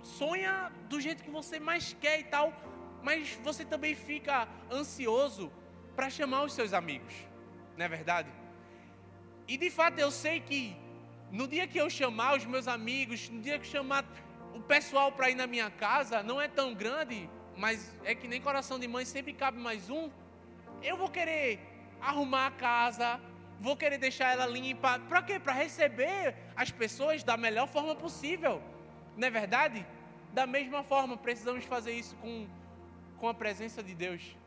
sonha 0.01 0.71
do 0.87 1.01
jeito 1.01 1.21
que 1.21 1.29
você 1.29 1.59
mais 1.59 1.91
quer 1.99 2.17
e 2.21 2.23
tal, 2.23 2.53
mas 3.03 3.33
você 3.43 3.65
também 3.65 3.93
fica 3.93 4.47
ansioso 4.71 5.51
para 5.97 6.09
chamar 6.09 6.43
os 6.43 6.53
seus 6.53 6.71
amigos, 6.71 7.13
não 7.75 7.83
é 7.83 7.89
verdade? 7.89 8.31
E 9.49 9.57
de 9.57 9.69
fato 9.69 9.99
eu 9.99 10.11
sei 10.11 10.39
que 10.39 10.77
no 11.29 11.45
dia 11.45 11.67
que 11.67 11.77
eu 11.77 11.89
chamar 11.89 12.37
os 12.37 12.45
meus 12.45 12.69
amigos, 12.69 13.27
no 13.27 13.41
dia 13.41 13.59
que 13.59 13.67
eu 13.67 13.71
chamar 13.71 14.05
o 14.53 14.61
pessoal 14.61 15.11
para 15.11 15.29
ir 15.29 15.35
na 15.35 15.45
minha 15.45 15.69
casa, 15.69 16.23
não 16.23 16.39
é 16.39 16.47
tão 16.47 16.73
grande, 16.73 17.29
mas 17.57 17.91
é 18.03 18.13
que 18.13 18.27
nem 18.27 18.39
coração 18.39 18.79
de 18.79 18.87
mãe 18.87 19.03
sempre 19.03 19.33
cabe 19.33 19.59
mais 19.59 19.89
um. 19.89 20.09
Eu 20.83 20.95
vou 20.95 21.09
querer 21.09 21.59
arrumar 21.99 22.47
a 22.47 22.51
casa, 22.51 23.19
vou 23.59 23.75
querer 23.75 23.97
deixar 23.97 24.31
ela 24.31 24.45
limpa. 24.45 24.99
Para 24.99 25.23
quê? 25.23 25.39
Para 25.39 25.53
receber 25.53 26.35
as 26.55 26.69
pessoas 26.69 27.23
da 27.23 27.35
melhor 27.35 27.67
forma 27.67 27.95
possível. 27.95 28.61
Não 29.15 29.27
é 29.27 29.31
verdade? 29.31 29.85
Da 30.31 30.45
mesma 30.45 30.83
forma, 30.83 31.17
precisamos 31.17 31.65
fazer 31.65 31.93
isso 31.93 32.15
com, 32.17 32.47
com 33.17 33.27
a 33.27 33.33
presença 33.33 33.81
de 33.81 33.95
Deus. 33.95 34.37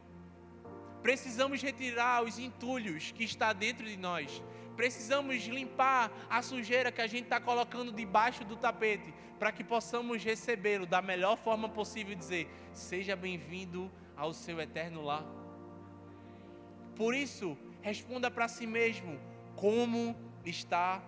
Precisamos 1.03 1.61
retirar 1.61 2.23
os 2.23 2.39
entulhos 2.39 3.11
que 3.11 3.25
está 3.25 3.53
dentro 3.53 3.85
de 3.85 3.97
nós. 3.97 4.43
Precisamos 4.81 5.45
limpar 5.45 6.11
a 6.31 6.41
sujeira 6.41 6.91
que 6.91 7.03
a 7.03 7.07
gente 7.07 7.25
está 7.25 7.39
colocando 7.39 7.93
debaixo 7.93 8.47
do 8.47 8.57
tapete, 8.57 9.13
para 9.39 9.53
que 9.53 9.63
possamos 9.63 10.25
recebê-lo 10.25 10.87
da 10.87 11.03
melhor 11.03 11.37
forma 11.37 11.69
possível 11.69 12.15
e 12.15 12.17
dizer: 12.17 12.51
Seja 12.73 13.15
bem-vindo 13.15 13.93
ao 14.17 14.33
seu 14.33 14.59
eterno 14.59 15.03
lar. 15.03 15.23
Por 16.97 17.15
isso, 17.15 17.59
responda 17.83 18.31
para 18.31 18.49
si 18.49 18.67
mesmo: 18.67 19.21
como 19.55 20.17
está 20.47 21.03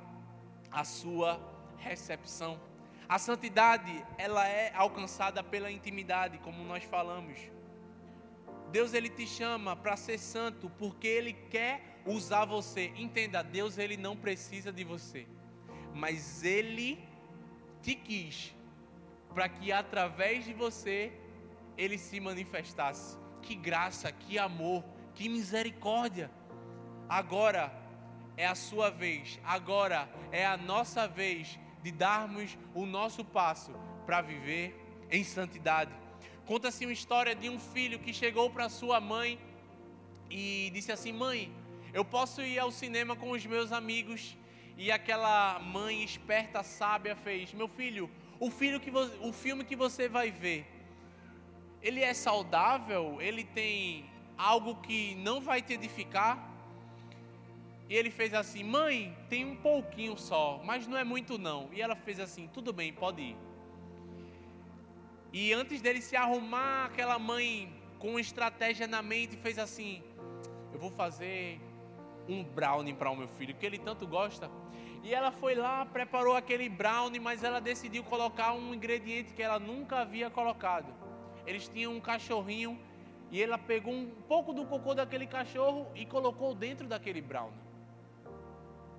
a 0.71 0.85
sua 0.85 1.41
recepção? 1.79 2.61
A 3.09 3.19
santidade, 3.19 4.05
ela 4.19 4.47
é 4.47 4.71
alcançada 4.75 5.43
pela 5.43 5.73
intimidade, 5.73 6.37
como 6.41 6.63
nós 6.63 6.85
falamos. 6.85 7.39
Deus 8.71 8.93
ele 8.93 9.09
te 9.09 9.27
chama 9.27 9.75
para 9.75 9.97
ser 9.97 10.19
santo 10.19 10.71
porque 10.79 11.09
ele 11.09 11.33
quer 11.33 11.92
usar 12.07 12.45
você. 12.45 12.93
Entenda, 12.97 13.43
Deus 13.43 13.79
ele 13.79 13.97
não 13.97 14.17
precisa 14.17 14.73
de 14.73 14.85
você, 14.85 15.27
mas 15.95 16.43
ele 16.45 16.99
te 17.83 17.95
quis 17.95 18.55
para 19.35 19.49
que 19.49 19.73
através 19.73 20.45
de 20.45 20.53
você 20.53 21.12
ele 21.77 21.99
se 21.99 22.21
manifestasse. 22.21 23.17
Que 23.41 23.55
graça, 23.55 24.12
que 24.12 24.38
amor, 24.38 24.85
que 25.15 25.29
misericórdia. 25.29 26.31
Agora 27.09 27.73
é 28.37 28.47
a 28.47 28.55
sua 28.55 28.91
vez, 28.91 29.38
agora 29.45 30.09
é 30.31 30.47
a 30.47 30.57
nossa 30.57 31.07
vez 31.09 31.59
de 31.83 31.91
darmos 31.91 32.57
o 32.75 32.87
nosso 32.87 33.25
passo 33.25 33.73
para 34.07 34.21
viver 34.21 34.75
em 35.11 35.25
santidade. 35.25 35.93
Conta-se 36.47 36.85
uma 36.85 36.93
história 36.93 37.35
de 37.35 37.49
um 37.49 37.59
filho 37.59 37.99
que 37.99 38.12
chegou 38.12 38.49
para 38.51 38.69
sua 38.69 39.01
mãe 39.01 39.38
e 40.31 40.71
disse 40.73 40.91
assim: 40.91 41.12
Mãe, 41.12 41.53
eu 41.93 42.05
posso 42.05 42.41
ir 42.43 42.59
ao 42.59 42.71
cinema 42.71 43.15
com 43.15 43.31
os 43.31 43.45
meus 43.45 43.71
amigos? 43.71 44.37
E 44.77 44.91
aquela 44.91 45.59
mãe 45.59 46.03
esperta, 46.03 46.63
sábia, 46.63 47.15
fez: 47.15 47.53
Meu 47.53 47.69
filho, 47.69 48.11
o, 48.41 48.51
filho 48.51 48.81
que 48.81 48.91
o 48.91 49.33
filme 49.33 49.65
que 49.65 49.77
você 49.77 50.09
vai 50.09 50.31
ver, 50.31 50.67
ele 51.83 52.01
é 52.01 52.15
saudável? 52.15 53.21
Ele 53.21 53.45
tem 53.45 54.07
algo 54.39 54.77
que 54.77 55.15
não 55.17 55.41
vai 55.41 55.61
te 55.61 55.75
edificar? 55.75 56.51
E 57.91 57.95
ele 57.95 58.11
fez 58.11 58.33
assim: 58.33 58.65
Mãe, 58.65 59.15
tem 59.29 59.45
um 59.45 59.57
pouquinho 59.57 60.17
só, 60.17 60.63
mas 60.65 60.87
não 60.87 60.97
é 60.97 61.05
muito 61.05 61.37
não. 61.37 61.69
E 61.73 61.83
ela 61.83 61.95
fez 61.95 62.19
assim: 62.19 62.49
Tudo 62.55 62.73
bem, 62.73 62.93
pode 62.93 63.21
ir. 63.21 63.37
E 65.31 65.53
antes 65.53 65.83
dele 65.83 66.01
se 66.01 66.17
arrumar, 66.17 66.87
aquela 66.87 67.19
mãe 67.19 67.73
com 67.99 68.19
estratégia 68.19 68.87
na 68.87 69.03
mente 69.03 69.37
fez 69.37 69.59
assim: 69.59 70.03
Eu 70.73 70.79
vou 70.79 70.91
fazer 70.91 71.61
um 72.29 72.45
brownie 72.45 72.95
para 72.95 73.11
o 73.11 73.17
meu 73.17 73.29
filho, 73.29 73.55
que 73.55 73.67
ele 73.67 73.79
tanto 73.79 74.07
gosta. 74.07 74.51
E 75.03 75.13
ela 75.13 75.33
foi 75.33 75.55
lá, 75.55 75.85
preparou 75.85 76.37
aquele 76.37 76.69
brownie, 76.69 77.19
mas 77.19 77.43
ela 77.43 77.61
decidiu 77.61 78.05
colocar 78.05 78.53
um 78.53 78.73
ingrediente 78.75 79.33
que 79.35 79.43
ela 79.43 79.59
nunca 79.59 80.01
havia 80.01 80.31
colocado. 80.31 80.93
Eles 81.47 81.69
tinham 81.69 81.93
um 81.93 82.01
cachorrinho 82.01 82.79
e 83.31 83.43
ela 83.43 83.59
pegou 83.59 83.93
um 83.93 84.11
pouco 84.29 84.53
do 84.53 84.65
cocô 84.65 84.95
daquele 84.95 85.27
cachorro 85.27 85.89
e 85.95 86.07
colocou 86.07 86.55
dentro 86.55 86.87
daquele 86.87 87.21
brownie. 87.21 87.59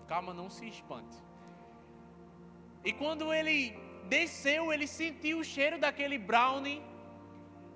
Calma, 0.07 0.33
não 0.33 0.49
se 0.49 0.67
espante. 0.67 1.15
E 2.83 2.91
quando 2.91 3.33
ele 3.33 3.73
desceu, 4.09 4.73
ele 4.73 4.87
sentiu 4.87 5.39
o 5.39 5.43
cheiro 5.43 5.79
daquele 5.79 6.17
brownie 6.17 6.83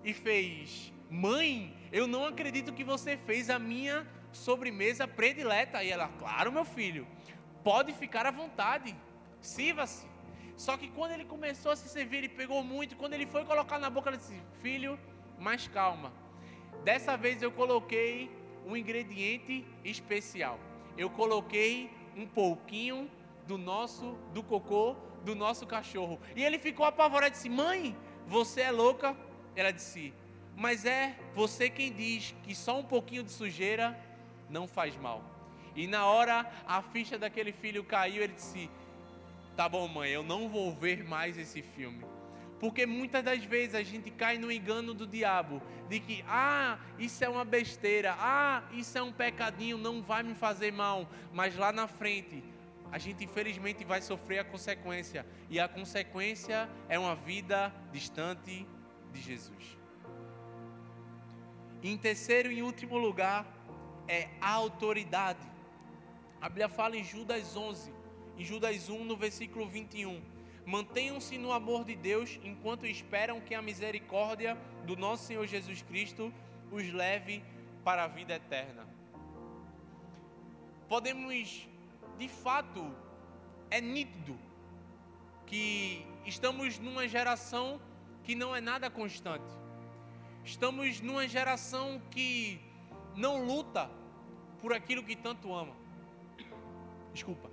e 0.03 0.13
fez: 0.13 0.91
Mãe, 1.09 1.73
eu 1.91 2.05
não 2.07 2.25
acredito 2.25 2.73
que 2.73 2.83
você 2.83 3.15
fez 3.15 3.49
a 3.49 3.57
minha 3.57 4.05
sobremesa 4.31 5.07
predileta. 5.07 5.83
E 5.83 5.91
ela, 5.91 6.09
claro, 6.19 6.51
meu 6.51 6.65
filho, 6.65 7.07
pode 7.63 7.93
ficar 7.93 8.25
à 8.25 8.31
vontade, 8.31 8.95
sirva-se. 9.41 10.05
Só 10.55 10.75
que 10.75 10.87
quando 10.89 11.11
ele 11.11 11.25
começou 11.25 11.71
a 11.71 11.75
se 11.75 11.87
servir, 11.87 12.17
ele 12.17 12.29
pegou 12.29 12.63
muito. 12.63 12.95
Quando 12.95 13.13
ele 13.13 13.25
foi 13.25 13.45
colocar 13.45 13.77
na 13.77 13.89
boca, 13.89 14.09
ele 14.09 14.17
disse: 14.17 14.41
Filho, 14.61 14.99
mais 15.37 15.67
calma. 15.67 16.11
Dessa 16.83 17.15
vez 17.15 17.41
eu 17.41 17.51
coloquei 17.51 18.31
um 18.65 18.75
ingrediente 18.75 19.65
especial. 19.83 20.59
Eu 20.97 21.09
coloquei 21.09 21.91
um 22.15 22.25
pouquinho 22.25 23.09
do 23.45 23.57
nosso, 23.57 24.17
do 24.33 24.41
cocô 24.41 24.95
do 25.23 25.35
nosso 25.35 25.67
cachorro. 25.67 26.19
E 26.35 26.43
ele 26.43 26.57
ficou 26.57 26.85
apavorado 26.85 27.33
e 27.33 27.35
disse: 27.35 27.49
Mãe, 27.49 27.95
você 28.25 28.61
é 28.61 28.71
louca? 28.71 29.15
Ela 29.55 29.71
disse: 29.71 30.13
Mas 30.55 30.85
é 30.85 31.15
você 31.33 31.69
quem 31.69 31.91
diz 31.91 32.33
que 32.43 32.55
só 32.55 32.79
um 32.79 32.83
pouquinho 32.83 33.23
de 33.23 33.31
sujeira 33.31 33.99
não 34.49 34.67
faz 34.67 34.95
mal. 34.97 35.23
E 35.75 35.87
na 35.87 36.05
hora 36.05 36.49
a 36.67 36.81
ficha 36.81 37.17
daquele 37.17 37.51
filho 37.51 37.83
caiu, 37.83 38.23
ele 38.23 38.33
disse: 38.33 38.69
Tá 39.55 39.67
bom, 39.67 39.87
mãe, 39.87 40.09
eu 40.09 40.23
não 40.23 40.49
vou 40.49 40.73
ver 40.73 41.03
mais 41.03 41.37
esse 41.37 41.61
filme. 41.61 42.03
Porque 42.59 42.85
muitas 42.85 43.23
das 43.23 43.43
vezes 43.43 43.75
a 43.75 43.83
gente 43.83 44.09
cai 44.09 44.37
no 44.37 44.51
engano 44.51 44.93
do 44.93 45.05
diabo, 45.05 45.61
de 45.87 45.99
que, 45.99 46.23
ah, 46.27 46.79
isso 46.97 47.23
é 47.23 47.29
uma 47.29 47.45
besteira, 47.45 48.15
ah, 48.17 48.63
isso 48.71 48.97
é 48.97 49.01
um 49.01 49.11
pecadinho, 49.11 49.77
não 49.77 50.01
vai 50.01 50.23
me 50.23 50.33
fazer 50.33 50.71
mal, 50.71 51.07
mas 51.31 51.55
lá 51.55 51.71
na 51.71 51.87
frente, 51.87 52.43
a 52.91 52.97
gente 52.97 53.23
infelizmente 53.23 53.83
vai 53.83 54.01
sofrer 54.01 54.39
a 54.39 54.43
consequência, 54.43 55.25
e 55.49 55.59
a 55.59 55.67
consequência 55.67 56.67
é 56.89 56.97
uma 56.97 57.15
vida 57.15 57.71
distante 57.91 58.65
de 59.11 59.21
Jesus. 59.21 59.77
Em 61.83 61.95
terceiro 61.95 62.51
e 62.51 62.63
último 62.63 62.97
lugar, 62.97 63.45
é 64.07 64.29
autoridade. 64.41 65.45
A 66.39 66.47
Bíblia 66.47 66.69
fala 66.69 66.95
em 66.95 67.03
Judas 67.03 67.55
11, 67.55 67.91
em 68.37 68.45
Judas 68.45 68.89
1, 68.89 69.03
no 69.03 69.17
versículo 69.17 69.67
21. 69.67 70.21
Mantenham-se 70.65 71.37
no 71.37 71.51
amor 71.51 71.85
de 71.85 71.95
Deus 71.95 72.39
enquanto 72.43 72.85
esperam 72.85 73.39
que 73.39 73.55
a 73.55 73.61
misericórdia 73.61 74.57
do 74.85 74.95
nosso 74.95 75.25
Senhor 75.25 75.47
Jesus 75.47 75.81
Cristo 75.81 76.33
os 76.71 76.91
leve 76.91 77.43
para 77.83 78.03
a 78.03 78.07
vida 78.07 78.35
eterna. 78.35 78.85
Podemos, 80.87 81.67
de 82.17 82.27
fato, 82.27 82.93
é 83.69 83.81
nítido 83.81 84.37
que 85.45 86.05
estamos 86.25 86.77
numa 86.77 87.07
geração 87.07 87.79
que 88.23 88.35
não 88.35 88.55
é 88.55 88.59
nada 88.59 88.89
constante. 88.89 89.53
Estamos 90.43 91.01
numa 91.01 91.27
geração 91.27 92.01
que 92.11 92.59
não 93.17 93.43
luta 93.43 93.89
por 94.61 94.71
aquilo 94.71 95.03
que 95.03 95.15
tanto 95.15 95.53
ama. 95.53 95.75
Desculpa. 97.11 97.49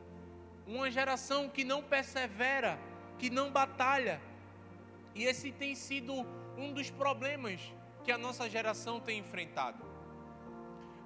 Uma 0.67 0.91
geração 0.91 1.49
que 1.49 1.65
não 1.65 1.83
persevera, 1.83 2.79
que 3.19 3.31
não 3.31 3.51
batalha. 3.51 4.21
E 5.15 5.25
esse 5.25 5.51
tem 5.51 5.75
sido 5.75 6.15
um 6.57 6.73
dos 6.73 6.91
problemas 6.91 7.61
que 8.05 8.13
a 8.13 8.19
nossa 8.19 8.49
geração 8.49 9.01
tem 9.01 9.19
enfrentado. 9.19 9.83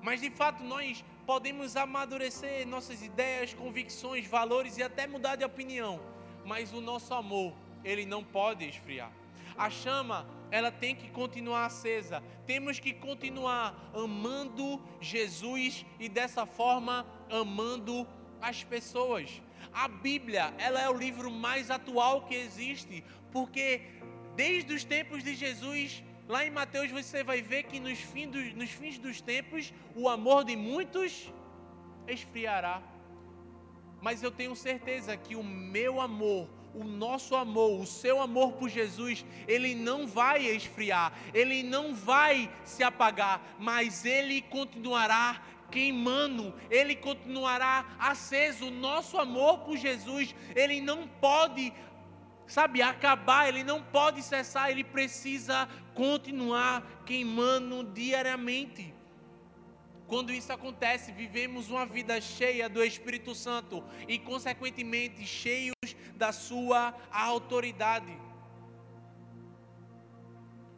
Mas 0.03 0.21
de 0.21 0.31
fato 0.31 0.63
nós 0.65 1.05
podemos 1.25 1.77
amadurecer 1.77 2.67
nossas 2.67 3.03
ideias, 3.03 3.55
convicções, 3.55 4.27
valores 4.27 4.77
e 4.77 4.83
até 4.83 5.07
mudar 5.07 5.37
de 5.37 5.45
opinião, 5.45 6.01
mas 6.45 6.73
o 6.73 6.81
nosso 6.81 7.15
amor, 7.15 7.53
ele 7.85 8.07
não 8.07 8.25
pode 8.25 8.67
esfriar. 8.67 9.13
A 9.57 9.69
chama 9.71 10.27
ela 10.51 10.71
tem 10.71 10.95
que 10.95 11.11
continuar 11.11 11.67
acesa. 11.67 12.23
Temos 12.47 12.79
que 12.79 12.93
continuar 12.93 13.91
amando 13.95 14.81
Jesus 15.01 15.85
e 15.99 16.09
dessa 16.09 16.47
forma 16.47 17.07
amando 17.31 18.07
as 18.41 18.65
pessoas. 18.65 19.43
A 19.73 19.89
Bíblia, 19.89 20.55
ela 20.59 20.81
é 20.81 20.89
o 20.89 20.97
livro 20.97 21.31
mais 21.31 21.71
atual 21.71 22.23
que 22.23 22.35
existe, 22.35 23.05
porque 23.31 23.83
desde 24.35 24.73
os 24.73 24.85
tempos 24.85 25.23
de 25.23 25.35
Jesus, 25.35 26.03
lá 26.29 26.47
em 26.47 26.51
Mateus 26.51 26.91
você 26.91 27.23
vai 27.23 27.43
ver 27.43 27.65
que 27.65 27.79
nos, 27.81 27.99
fim 27.99 28.29
dos, 28.29 28.55
nos 28.55 28.71
fins 28.71 28.99
dos 28.99 29.21
tempos 29.21 29.73
o 29.95 30.09
amor 30.09 30.45
de 30.45 30.57
muitos 30.57 31.33
esfriará. 32.07 32.83
Mas 34.01 34.23
eu 34.23 34.31
tenho 34.31 34.55
certeza 34.55 35.17
que 35.17 35.35
o 35.35 35.43
meu 35.43 36.01
amor 36.01 36.49
o 36.81 36.85
nosso 36.85 37.35
amor, 37.35 37.81
o 37.81 37.87
seu 37.87 38.21
amor 38.21 38.53
por 38.53 38.69
Jesus, 38.69 39.25
ele 39.47 39.75
não 39.75 40.07
vai 40.07 40.47
esfriar, 40.47 41.13
ele 41.35 41.63
não 41.63 41.95
vai 41.95 42.51
se 42.65 42.83
apagar, 42.83 43.57
mas 43.59 44.05
ele 44.05 44.43
continuará 44.43 45.43
queimando, 45.71 46.55
ele 46.71 46.95
continuará 46.95 47.97
aceso. 47.99 48.67
O 48.67 48.71
nosso 48.71 49.19
amor 49.19 49.61
por 49.61 49.77
Jesus, 49.77 50.35
ele 50.55 50.81
não 50.81 51.07
pode, 51.07 51.73
sabe, 52.47 52.81
acabar, 52.81 53.49
ele 53.49 53.65
não 53.65 53.83
pode 53.83 54.23
cessar, 54.23 54.71
ele 54.71 54.85
precisa 54.85 55.69
continuar 55.95 57.03
queimando 57.05 57.85
diariamente. 57.85 58.95
Quando 60.07 60.33
isso 60.33 60.51
acontece, 60.51 61.13
vivemos 61.13 61.69
uma 61.69 61.85
vida 61.85 62.19
cheia 62.19 62.67
do 62.67 62.83
Espírito 62.83 63.35
Santo 63.35 63.85
e, 64.09 64.19
consequentemente, 64.19 65.27
cheios 65.27 65.75
da 66.19 66.33
Sua 66.33 66.95
autoridade. 67.11 68.15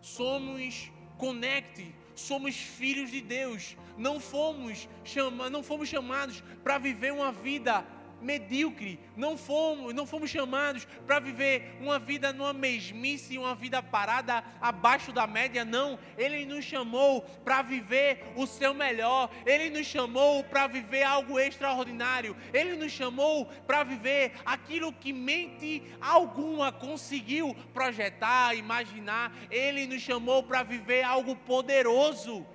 Somos 0.01 0.93
conecte, 1.17 1.95
somos 2.15 2.55
filhos 2.57 3.11
de 3.11 3.21
Deus. 3.21 3.77
Não 3.97 4.21
fomos, 4.21 4.89
chama, 5.03 5.51
não 5.51 5.63
fomos 5.63 5.89
chamados 5.89 6.43
para 6.63 6.79
viver 6.79 7.13
uma 7.13 7.33
vida 7.33 7.85
medíocre, 8.21 9.01
não 9.17 9.37
fomos, 9.37 9.95
não 9.95 10.07
fomos 10.07 10.31
chamados 10.31 10.87
para 11.07 11.19
viver 11.19 11.77
uma 11.81 11.99
vida 11.99 12.33
numa 12.33 12.53
mesmice, 12.53 13.39
uma 13.39 13.55
vida 13.55 13.83
parada 13.83 14.45
abaixo 14.61 15.13
da 15.13 15.27
média, 15.27 15.65
não. 15.65 15.99
Ele 16.17 16.45
nos 16.45 16.65
chamou 16.65 17.23
para 17.45 17.63
viver 17.63 18.33
o 18.37 18.47
seu 18.47 18.75
melhor, 18.75 19.31
ele 19.47 19.71
nos 19.71 19.87
chamou 19.87 20.45
para 20.45 20.67
viver 20.67 21.03
algo 21.03 21.39
extraordinário, 21.39 22.37
ele 22.53 22.77
nos 22.77 22.93
chamou 22.93 23.47
para 23.67 23.83
viver 23.83 24.33
aquilo 24.45 24.93
que 24.93 25.13
mente 25.13 25.83
alguma 26.01 26.73
conseguiu 26.73 27.55
projetar, 27.73 28.55
imaginar, 28.55 29.33
ele 29.51 29.87
nos 29.87 30.03
chamou 30.03 30.43
para 30.43 30.63
viver 30.63 31.03
algo 31.03 31.35
poderoso. 31.37 32.47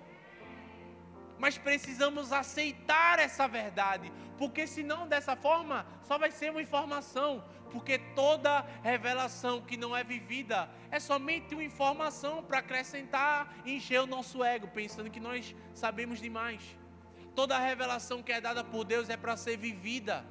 Mas 1.38 1.58
precisamos 1.58 2.32
aceitar 2.32 3.20
essa 3.20 3.48
verdade, 3.48 4.12
porque 4.38 4.68
senão 4.68 5.08
dessa 5.08 5.36
forma 5.36 5.86
só 6.04 6.18
vai 6.18 6.32
ser 6.32 6.52
uma 6.52 6.62
informação, 6.62 7.44
porque 7.72 7.98
toda 8.16 8.62
revelação 8.84 9.62
que 9.62 9.78
não 9.78 9.96
é 9.96 10.04
vivida 10.04 10.70
é 10.92 11.00
somente 11.00 11.54
uma 11.54 11.64
informação 11.64 12.44
para 12.44 12.60
acrescentar 12.60 13.54
e 13.66 13.76
encher 13.76 14.02
o 14.02 14.08
nosso 14.08 14.44
ego, 14.44 14.68
pensando 14.68 15.10
que 15.10 15.20
nós 15.20 15.56
sabemos 15.74 16.20
demais. 16.20 16.62
Toda 17.36 17.60
revelação 17.60 18.24
que 18.24 18.32
é 18.32 18.40
dada 18.40 18.64
por 18.64 18.86
Deus 18.86 19.10
é 19.10 19.18
para 19.18 19.36
ser 19.36 19.58
vivida. 19.58 20.26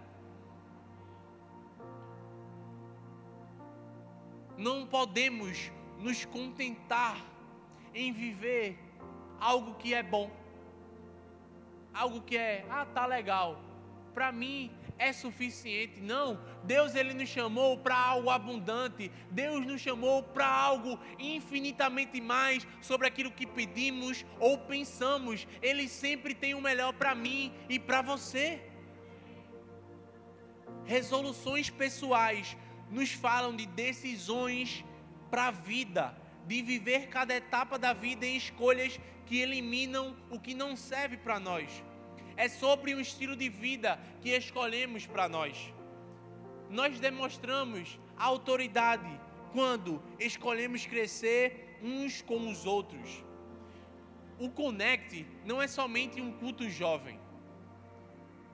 Não 4.56 4.86
podemos 4.86 5.70
nos 5.98 6.24
contentar 6.24 7.18
em 7.92 8.12
viver 8.12 8.78
algo 9.40 9.74
que 9.74 9.92
é 9.92 10.02
bom 10.02 10.30
algo 11.94 12.20
que 12.20 12.36
é, 12.36 12.66
ah, 12.68 12.84
tá 12.84 13.06
legal. 13.06 13.56
Para 14.14 14.30
mim 14.30 14.70
é 14.98 15.12
suficiente. 15.12 16.00
Não, 16.00 16.40
Deus 16.62 16.94
ele 16.94 17.12
nos 17.12 17.28
chamou 17.28 17.76
para 17.78 17.96
algo 17.96 18.30
abundante. 18.30 19.10
Deus 19.30 19.66
nos 19.66 19.80
chamou 19.80 20.22
para 20.22 20.46
algo 20.46 20.98
infinitamente 21.18 22.20
mais 22.20 22.66
sobre 22.80 23.08
aquilo 23.08 23.30
que 23.30 23.46
pedimos 23.46 24.24
ou 24.38 24.56
pensamos. 24.56 25.46
Ele 25.60 25.88
sempre 25.88 26.34
tem 26.34 26.54
o 26.54 26.60
melhor 26.60 26.92
para 26.92 27.14
mim 27.14 27.52
e 27.68 27.78
para 27.78 28.02
você. 28.02 28.62
Resoluções 30.84 31.70
pessoais 31.70 32.56
nos 32.90 33.10
falam 33.10 33.56
de 33.56 33.66
decisões 33.66 34.84
para 35.30 35.48
a 35.48 35.50
vida, 35.50 36.16
de 36.46 36.62
viver 36.62 37.08
cada 37.08 37.34
etapa 37.34 37.78
da 37.78 37.92
vida 37.92 38.26
em 38.26 38.36
escolhas 38.36 39.00
que 39.26 39.40
eliminam 39.40 40.14
o 40.30 40.38
que 40.38 40.54
não 40.54 40.76
serve 40.76 41.16
para 41.16 41.40
nós. 41.40 41.82
É 42.36 42.48
sobre 42.48 42.94
o 42.94 43.00
estilo 43.00 43.36
de 43.36 43.48
vida 43.48 43.98
que 44.20 44.30
escolhemos 44.30 45.06
para 45.06 45.28
nós. 45.28 45.72
Nós 46.68 46.98
demonstramos 46.98 47.98
autoridade 48.16 49.20
quando 49.52 50.02
escolhemos 50.18 50.86
crescer 50.86 51.78
uns 51.82 52.22
com 52.22 52.50
os 52.50 52.66
outros. 52.66 53.24
O 54.38 54.50
Connect 54.50 55.26
não 55.44 55.62
é 55.62 55.68
somente 55.68 56.20
um 56.20 56.32
culto 56.32 56.68
jovem. 56.68 57.20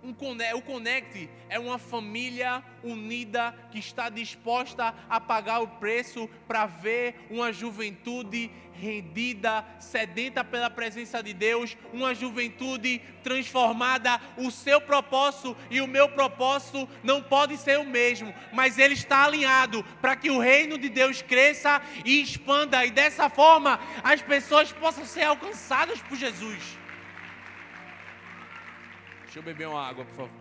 Um, 0.03 0.15
o 0.57 0.63
Connect 0.63 1.29
é 1.49 1.59
uma 1.59 1.79
família 1.79 2.65
unida 2.83 3.55
que 3.71 3.79
está 3.79 4.09
disposta 4.09 4.95
a 5.09 5.21
pagar 5.21 5.61
o 5.61 5.69
preço 5.69 6.29
para 6.49 6.65
ver 6.65 7.27
uma 7.31 7.53
juventude 7.53 8.51
rendida, 8.73 9.63
sedenta 9.79 10.43
pela 10.43 10.71
presença 10.71 11.23
de 11.23 11.35
Deus, 11.35 11.77
uma 11.93 12.15
juventude 12.15 13.01
transformada. 13.23 14.19
O 14.39 14.51
seu 14.51 14.81
propósito 14.81 15.55
e 15.71 15.83
o 15.83 15.87
meu 15.87 16.09
propósito 16.09 16.89
não 17.03 17.23
pode 17.23 17.59
ser 17.59 17.79
o 17.79 17.85
mesmo, 17.85 18.35
mas 18.55 18.79
ele 18.79 18.95
está 18.95 19.25
alinhado 19.25 19.85
para 20.01 20.17
que 20.17 20.31
o 20.31 20.39
reino 20.39 20.79
de 20.79 20.89
Deus 20.89 21.21
cresça 21.21 21.83
e 22.07 22.23
expanda 22.23 22.87
e 22.87 22.91
dessa 22.91 23.29
forma 23.29 23.79
as 24.03 24.23
pessoas 24.23 24.73
possam 24.73 25.05
ser 25.05 25.25
alcançadas 25.25 26.01
por 26.01 26.17
Jesus. 26.17 26.80
Deixa 29.31 29.39
eu 29.39 29.45
beber 29.45 29.69
uma 29.69 29.81
água, 29.81 30.05
por 30.05 30.15
favor. 30.17 30.41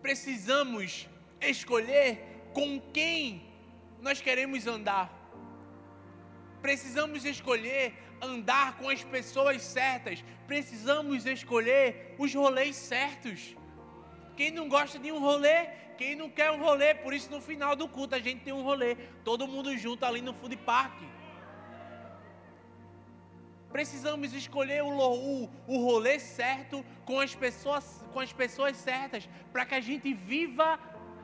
Precisamos 0.00 1.08
escolher 1.40 2.52
com 2.52 2.80
quem 2.92 3.42
nós 4.00 4.20
queremos 4.20 4.68
andar. 4.68 5.12
Precisamos 6.62 7.24
escolher 7.24 7.92
andar 8.22 8.78
com 8.78 8.88
as 8.88 9.02
pessoas 9.02 9.60
certas. 9.60 10.24
Precisamos 10.46 11.26
escolher 11.26 12.14
os 12.16 12.32
rolês 12.32 12.76
certos. 12.76 13.56
Quem 14.36 14.52
não 14.52 14.68
gosta 14.68 15.00
de 15.00 15.10
um 15.10 15.18
rolê, 15.18 15.66
quem 15.98 16.14
não 16.14 16.30
quer 16.30 16.52
um 16.52 16.62
rolê, 16.62 16.94
por 16.94 17.12
isso 17.12 17.28
no 17.28 17.40
final 17.40 17.74
do 17.74 17.88
culto 17.88 18.14
a 18.14 18.20
gente 18.20 18.44
tem 18.44 18.52
um 18.52 18.62
rolê, 18.62 18.94
todo 19.24 19.48
mundo 19.48 19.76
junto 19.76 20.06
ali 20.06 20.22
no 20.22 20.32
food 20.32 20.56
park. 20.58 21.02
Precisamos 23.72 24.32
escolher 24.32 24.82
o, 24.82 24.90
o, 24.90 25.50
o 25.66 25.76
rolê 25.84 26.18
certo 26.18 26.84
com 27.04 27.20
as 27.20 27.34
pessoas, 27.34 28.04
com 28.12 28.20
as 28.20 28.32
pessoas 28.32 28.76
certas, 28.76 29.28
para 29.52 29.64
que 29.64 29.74
a 29.74 29.80
gente 29.80 30.12
viva 30.12 30.78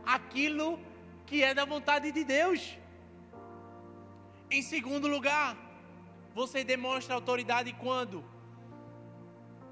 aquilo 0.04 0.78
que 1.26 1.42
é 1.42 1.52
da 1.52 1.64
vontade 1.64 2.12
de 2.12 2.22
Deus. 2.24 2.78
Em 4.48 4.62
segundo 4.62 5.08
lugar, 5.08 5.56
você 6.34 6.62
demonstra 6.62 7.14
autoridade 7.14 7.72
quando 7.72 8.24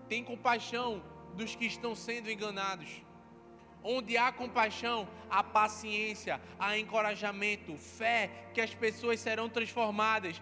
tem 0.08 0.24
compaixão 0.24 1.02
dos 1.34 1.54
que 1.54 1.66
estão 1.66 1.94
sendo 1.94 2.30
enganados. 2.30 2.88
Onde 3.86 4.16
há 4.16 4.32
compaixão, 4.32 5.06
há 5.28 5.44
paciência, 5.44 6.40
há 6.58 6.78
encorajamento, 6.78 7.76
fé 7.76 8.30
que 8.54 8.60
as 8.60 8.74
pessoas 8.74 9.20
serão 9.20 9.46
transformadas, 9.46 10.40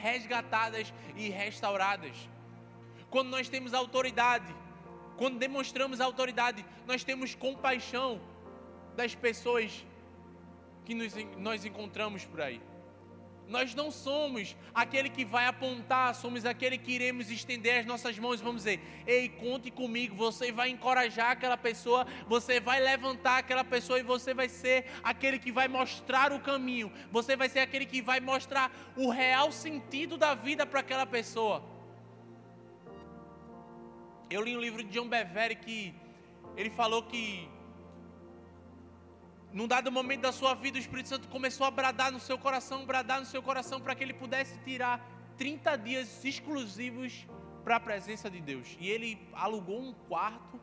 resgatadas 0.00 0.94
e 1.16 1.28
restauradas. 1.30 2.16
Quando 3.10 3.28
nós 3.28 3.48
temos 3.48 3.74
autoridade, 3.74 4.54
quando 5.16 5.36
demonstramos 5.38 6.00
autoridade, 6.00 6.64
nós 6.86 7.02
temos 7.02 7.34
compaixão 7.34 8.20
das 8.94 9.14
pessoas 9.16 9.84
que 10.84 10.94
nos, 10.94 11.12
nós 11.36 11.64
encontramos 11.64 12.24
por 12.24 12.40
aí. 12.40 12.60
Nós 13.46 13.74
não 13.74 13.90
somos 13.90 14.56
aquele 14.74 15.10
que 15.10 15.24
vai 15.24 15.46
apontar, 15.46 16.14
somos 16.14 16.46
aquele 16.46 16.78
que 16.78 16.92
iremos 16.92 17.30
estender 17.30 17.80
as 17.80 17.86
nossas 17.86 18.18
mãos 18.18 18.40
e 18.40 18.42
vamos 18.42 18.62
dizer: 18.64 18.80
Ei, 19.06 19.28
conte 19.28 19.70
comigo. 19.70 20.16
Você 20.16 20.50
vai 20.50 20.70
encorajar 20.70 21.32
aquela 21.32 21.56
pessoa, 21.56 22.06
você 22.26 22.58
vai 22.58 22.80
levantar 22.80 23.38
aquela 23.38 23.62
pessoa 23.62 23.98
e 23.98 24.02
você 24.02 24.32
vai 24.32 24.48
ser 24.48 24.86
aquele 25.02 25.38
que 25.38 25.52
vai 25.52 25.68
mostrar 25.68 26.32
o 26.32 26.40
caminho. 26.40 26.90
Você 27.12 27.36
vai 27.36 27.48
ser 27.48 27.60
aquele 27.60 27.84
que 27.84 28.00
vai 28.00 28.18
mostrar 28.18 28.72
o 28.96 29.10
real 29.10 29.52
sentido 29.52 30.16
da 30.16 30.34
vida 30.34 30.64
para 30.64 30.80
aquela 30.80 31.06
pessoa. 31.06 31.62
Eu 34.30 34.42
li 34.42 34.56
um 34.56 34.60
livro 34.60 34.82
de 34.82 34.90
John 34.90 35.06
Bevere 35.06 35.54
que 35.54 35.94
ele 36.56 36.70
falou 36.70 37.02
que 37.02 37.48
num 39.54 39.68
dado 39.68 39.92
momento 39.92 40.22
da 40.22 40.32
sua 40.32 40.52
vida, 40.52 40.78
o 40.78 40.80
Espírito 40.80 41.08
Santo 41.08 41.28
começou 41.28 41.64
a 41.64 41.70
bradar 41.70 42.10
no 42.10 42.18
seu 42.18 42.36
coração, 42.36 42.84
bradar 42.84 43.20
no 43.20 43.26
seu 43.26 43.40
coração, 43.40 43.80
para 43.80 43.94
que 43.94 44.02
ele 44.02 44.12
pudesse 44.12 44.58
tirar 44.64 45.08
30 45.38 45.76
dias 45.76 46.24
exclusivos 46.24 47.24
para 47.62 47.76
a 47.76 47.80
presença 47.80 48.28
de 48.28 48.40
Deus. 48.40 48.76
E 48.80 48.90
ele 48.90 49.16
alugou 49.32 49.80
um 49.80 49.92
quarto 50.08 50.60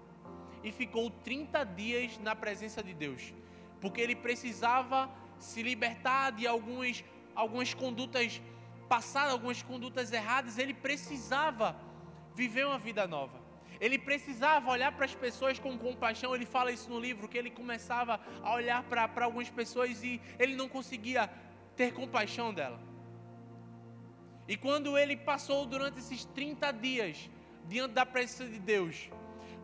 e 0.61 0.73
ficou 0.73 1.09
30 1.09 1.63
dias 1.63 2.17
na 2.17 2.35
presença 2.35 2.83
de 2.83 2.93
Deus, 2.93 3.33
porque 3.79 4.01
ele 4.01 4.13
precisava 4.13 5.09
se 5.39 5.63
libertar 5.63 6.31
de 6.31 6.45
algumas, 6.45 7.01
algumas 7.33 7.73
condutas 7.73 8.41
passadas, 8.89 9.31
algumas 9.31 9.63
condutas 9.63 10.11
erradas, 10.11 10.57
ele 10.57 10.73
precisava 10.73 11.77
viver 12.35 12.67
uma 12.67 12.77
vida 12.77 13.07
nova. 13.07 13.40
Ele 13.81 13.97
precisava 13.97 14.69
olhar 14.69 14.91
para 14.91 15.05
as 15.05 15.15
pessoas 15.15 15.57
com 15.57 15.75
compaixão. 15.75 16.35
Ele 16.35 16.45
fala 16.45 16.71
isso 16.71 16.87
no 16.87 16.99
livro, 16.99 17.27
que 17.27 17.37
ele 17.37 17.49
começava 17.49 18.21
a 18.43 18.53
olhar 18.53 18.83
para, 18.83 19.25
algumas 19.25 19.49
pessoas 19.49 20.03
e 20.03 20.21
ele 20.37 20.55
não 20.55 20.69
conseguia 20.69 21.27
ter 21.75 21.91
compaixão 21.91 22.53
dela. 22.53 22.79
E 24.47 24.55
quando 24.55 24.95
ele 24.97 25.17
passou 25.17 25.65
durante 25.65 25.97
esses 25.97 26.23
30 26.25 26.71
dias 26.73 27.27
diante 27.67 27.93
da 27.93 28.05
presença 28.05 28.45
de 28.45 28.59
Deus, 28.59 29.09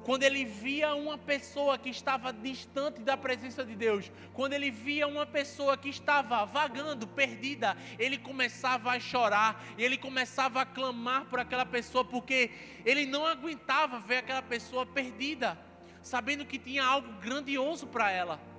quando 0.03 0.23
ele 0.23 0.45
via 0.45 0.95
uma 0.95 1.17
pessoa 1.17 1.77
que 1.77 1.89
estava 1.89 2.31
distante 2.31 3.01
da 3.01 3.17
presença 3.17 3.65
de 3.65 3.75
Deus, 3.75 4.11
quando 4.33 4.53
ele 4.53 4.71
via 4.71 5.07
uma 5.07 5.25
pessoa 5.25 5.77
que 5.77 5.89
estava 5.89 6.45
vagando, 6.45 7.05
perdida, 7.05 7.75
ele 7.99 8.17
começava 8.17 8.91
a 8.91 8.99
chorar, 8.99 9.63
ele 9.77 9.97
começava 9.97 10.61
a 10.61 10.65
clamar 10.65 11.25
por 11.25 11.39
aquela 11.39 11.65
pessoa, 11.65 12.05
porque 12.05 12.51
ele 12.85 13.05
não 13.05 13.25
aguentava 13.25 13.99
ver 13.99 14.17
aquela 14.17 14.41
pessoa 14.41 14.85
perdida, 14.85 15.57
sabendo 16.01 16.45
que 16.45 16.57
tinha 16.57 16.85
algo 16.85 17.11
grandioso 17.19 17.85
para 17.87 18.09
ela. 18.09 18.56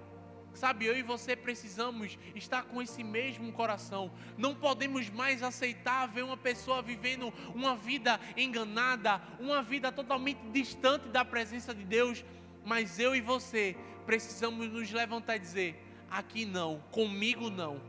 Sabe, 0.54 0.86
eu 0.86 0.96
e 0.96 1.02
você 1.02 1.36
precisamos 1.36 2.18
estar 2.34 2.64
com 2.64 2.82
esse 2.82 3.04
mesmo 3.04 3.52
coração. 3.52 4.10
Não 4.36 4.54
podemos 4.54 5.08
mais 5.08 5.42
aceitar 5.42 6.06
ver 6.06 6.22
uma 6.22 6.36
pessoa 6.36 6.82
vivendo 6.82 7.32
uma 7.54 7.76
vida 7.76 8.18
enganada, 8.36 9.22
uma 9.38 9.62
vida 9.62 9.92
totalmente 9.92 10.40
distante 10.50 11.08
da 11.08 11.24
presença 11.24 11.74
de 11.74 11.84
Deus. 11.84 12.24
Mas 12.64 12.98
eu 12.98 13.14
e 13.14 13.20
você 13.20 13.76
precisamos 14.04 14.68
nos 14.68 14.90
levantar 14.90 15.36
e 15.36 15.40
dizer: 15.40 15.84
aqui 16.10 16.44
não, 16.44 16.82
comigo 16.90 17.50
não. 17.50 17.80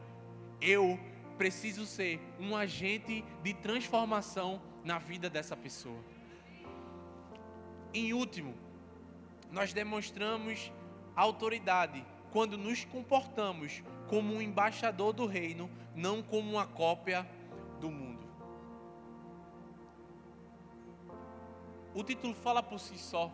Eu 0.61 0.99
preciso 1.37 1.85
ser 1.85 2.19
um 2.39 2.55
agente 2.55 3.23
de 3.41 3.53
transformação 3.53 4.61
na 4.83 4.99
vida 4.99 5.29
dessa 5.29 5.55
pessoa. 5.55 6.03
Em 7.93 8.13
último, 8.13 8.53
nós 9.51 9.73
demonstramos 9.73 10.71
autoridade 11.15 12.05
quando 12.31 12.57
nos 12.57 12.85
comportamos 12.85 13.83
como 14.07 14.33
um 14.33 14.41
embaixador 14.41 15.13
do 15.13 15.25
reino, 15.25 15.69
não 15.95 16.21
como 16.21 16.51
uma 16.51 16.67
cópia 16.67 17.27
do 17.79 17.89
mundo. 17.89 18.27
O 21.93 22.03
título 22.03 22.33
fala 22.33 22.61
por 22.61 22.79
si 22.79 22.97
só. 22.97 23.31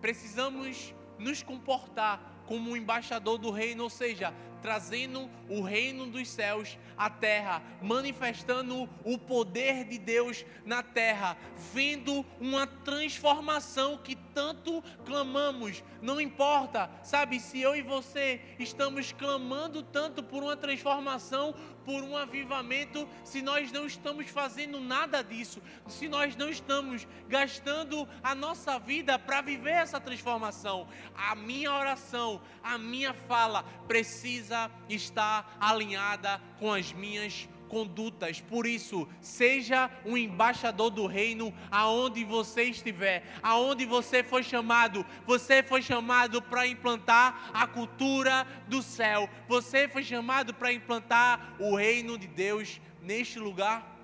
Precisamos 0.00 0.94
nos 1.18 1.42
comportar 1.42 2.20
como 2.46 2.70
um 2.70 2.76
embaixador 2.76 3.38
do 3.38 3.50
reino, 3.50 3.84
ou 3.84 3.90
seja, 3.90 4.32
trazendo 4.66 5.30
o 5.48 5.60
reino 5.60 6.08
dos 6.08 6.28
céus 6.28 6.76
à 6.96 7.08
terra, 7.08 7.62
manifestando 7.80 8.90
o 9.04 9.16
poder 9.16 9.84
de 9.84 9.96
Deus 9.96 10.44
na 10.64 10.82
terra, 10.82 11.36
vendo 11.72 12.26
uma 12.40 12.66
transformação 12.66 13.96
que 13.96 14.16
tanto 14.16 14.82
clamamos. 15.04 15.84
Não 16.02 16.20
importa, 16.20 16.90
sabe, 17.04 17.38
se 17.38 17.60
eu 17.60 17.76
e 17.76 17.82
você 17.82 18.40
estamos 18.58 19.12
clamando 19.12 19.84
tanto 19.84 20.20
por 20.20 20.42
uma 20.42 20.56
transformação, 20.56 21.54
por 21.84 22.02
um 22.02 22.16
avivamento, 22.16 23.08
se 23.22 23.40
nós 23.40 23.70
não 23.70 23.86
estamos 23.86 24.28
fazendo 24.28 24.80
nada 24.80 25.22
disso, 25.22 25.62
se 25.86 26.08
nós 26.08 26.34
não 26.34 26.48
estamos 26.48 27.06
gastando 27.28 28.08
a 28.20 28.34
nossa 28.34 28.76
vida 28.80 29.16
para 29.16 29.40
viver 29.40 29.70
essa 29.70 30.00
transformação, 30.00 30.88
a 31.14 31.36
minha 31.36 31.72
oração, 31.72 32.42
a 32.60 32.76
minha 32.76 33.14
fala 33.14 33.62
precisa 33.86 34.55
estar 34.88 35.56
alinhada 35.60 36.40
com 36.58 36.72
as 36.72 36.92
minhas 36.92 37.48
condutas. 37.68 38.40
Por 38.40 38.66
isso, 38.66 39.08
seja 39.20 39.90
um 40.04 40.16
embaixador 40.16 40.90
do 40.90 41.06
reino 41.06 41.52
aonde 41.70 42.24
você 42.24 42.64
estiver, 42.64 43.24
aonde 43.42 43.84
você 43.84 44.22
foi 44.22 44.42
chamado. 44.42 45.04
Você 45.26 45.62
foi 45.62 45.82
chamado 45.82 46.40
para 46.40 46.66
implantar 46.66 47.50
a 47.52 47.66
cultura 47.66 48.46
do 48.68 48.82
céu. 48.82 49.28
Você 49.48 49.88
foi 49.88 50.02
chamado 50.02 50.54
para 50.54 50.72
implantar 50.72 51.56
o 51.58 51.76
reino 51.76 52.18
de 52.18 52.26
Deus 52.26 52.80
neste 53.02 53.38
lugar. 53.38 53.94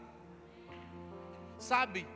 Sabe? 1.58 2.06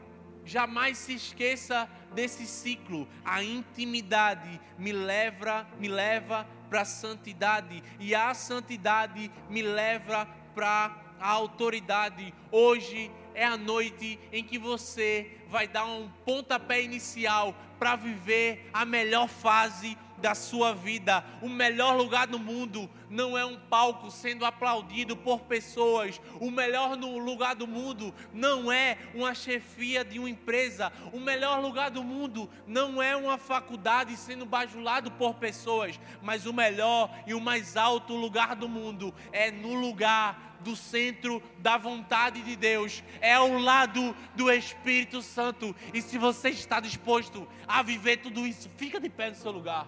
Jamais 0.45 0.99
se 0.99 1.14
esqueça 1.14 1.89
desse 2.14 2.47
ciclo. 2.47 3.09
A 3.24 3.43
intimidade 3.43 4.61
me 4.78 4.93
leva, 4.93 5.66
me 5.78 5.89
leva 5.89 6.47
para 6.69 6.83
a 6.83 6.85
santidade 6.85 7.83
e 7.99 8.14
a 8.14 8.35
santidade 8.35 9.31
me 9.49 9.62
leva 9.62 10.27
para 10.55 10.95
a 11.21 11.29
autoridade. 11.31 12.33
Hoje 12.51 13.11
é 13.35 13.45
a 13.45 13.57
noite 13.57 14.19
em 14.33 14.43
que 14.43 14.59
você 14.59 15.39
vai 15.49 15.69
dar 15.69 15.85
um 15.85 16.09
pontapé 16.25 16.83
inicial 16.83 17.55
para 17.79 17.97
viver 17.97 18.69
a 18.73 18.85
melhor 18.85 19.29
fase 19.29 19.97
da 20.19 20.35
sua 20.35 20.75
vida. 20.75 21.25
O 21.43 21.49
melhor 21.49 21.97
lugar 21.97 22.27
do 22.27 22.39
mundo 22.39 22.89
não 23.09 23.37
é 23.37 23.45
um 23.45 23.59
palco 23.59 24.11
sendo 24.11 24.45
aplaudido 24.45 25.17
por 25.17 25.41
pessoas. 25.41 26.21
O 26.41 26.51
melhor 26.51 26.97
lugar 26.97 27.55
do 27.55 27.67
mundo 27.67 28.15
não 28.33 28.71
é 28.71 28.99
uma 29.15 29.35
chefia 29.35 30.05
de 30.05 30.19
uma 30.19 30.31
empresa. 30.31 30.93
O 31.13 31.21
melhor 31.21 31.61
lugar 31.61 31.91
do 31.91 32.03
mundo 32.03 32.49
não 32.67 33.03
é 33.03 33.17
uma 33.17 33.39
faculdade 33.39 34.17
sendo 34.17 34.45
bajulado 34.45 35.11
por 35.13 35.35
pessoas. 35.35 35.99
Mas 36.23 36.47
o 36.47 36.53
melhor 36.53 37.11
e 37.27 37.35
o 37.35 37.41
mais 37.41 37.77
alto 37.77 38.15
lugar 38.15 38.57
do 38.57 38.69
mundo 38.69 39.15
é 39.33 39.51
no 39.51 39.75
lugar 39.75 40.59
do 40.61 40.75
centro 40.75 41.41
da 41.59 41.77
vontade 41.77 42.43
de 42.43 42.57
Deus, 42.57 43.05
é 43.21 43.35
ao 43.35 43.53
lado 43.53 44.17
do 44.35 44.51
Espírito 44.51 45.23
Santo. 45.23 45.77
E 45.95 46.03
se 46.03 46.19
você 46.19 46.49
está 46.49 46.81
disposto 46.81 47.47
a 47.69 47.83
viver 47.83 48.17
tudo 48.17 48.47
isso, 48.47 48.69
fica 48.77 48.99
de 48.99 49.09
pé 49.09 49.31
no 49.31 49.37
seu 49.37 49.53
lugar 49.53 49.87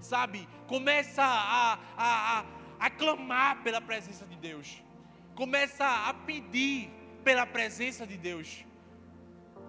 sabe? 0.00 0.48
Começa 0.66 1.22
a, 1.22 1.74
a, 1.74 2.38
a, 2.40 2.44
a 2.78 2.90
clamar 2.90 3.62
pela 3.62 3.80
presença 3.80 4.26
de 4.26 4.36
Deus. 4.36 4.82
Começa 5.34 5.84
a 5.84 6.14
pedir 6.14 6.90
pela 7.24 7.46
presença 7.46 8.06
de 8.06 8.16
Deus. 8.16 8.64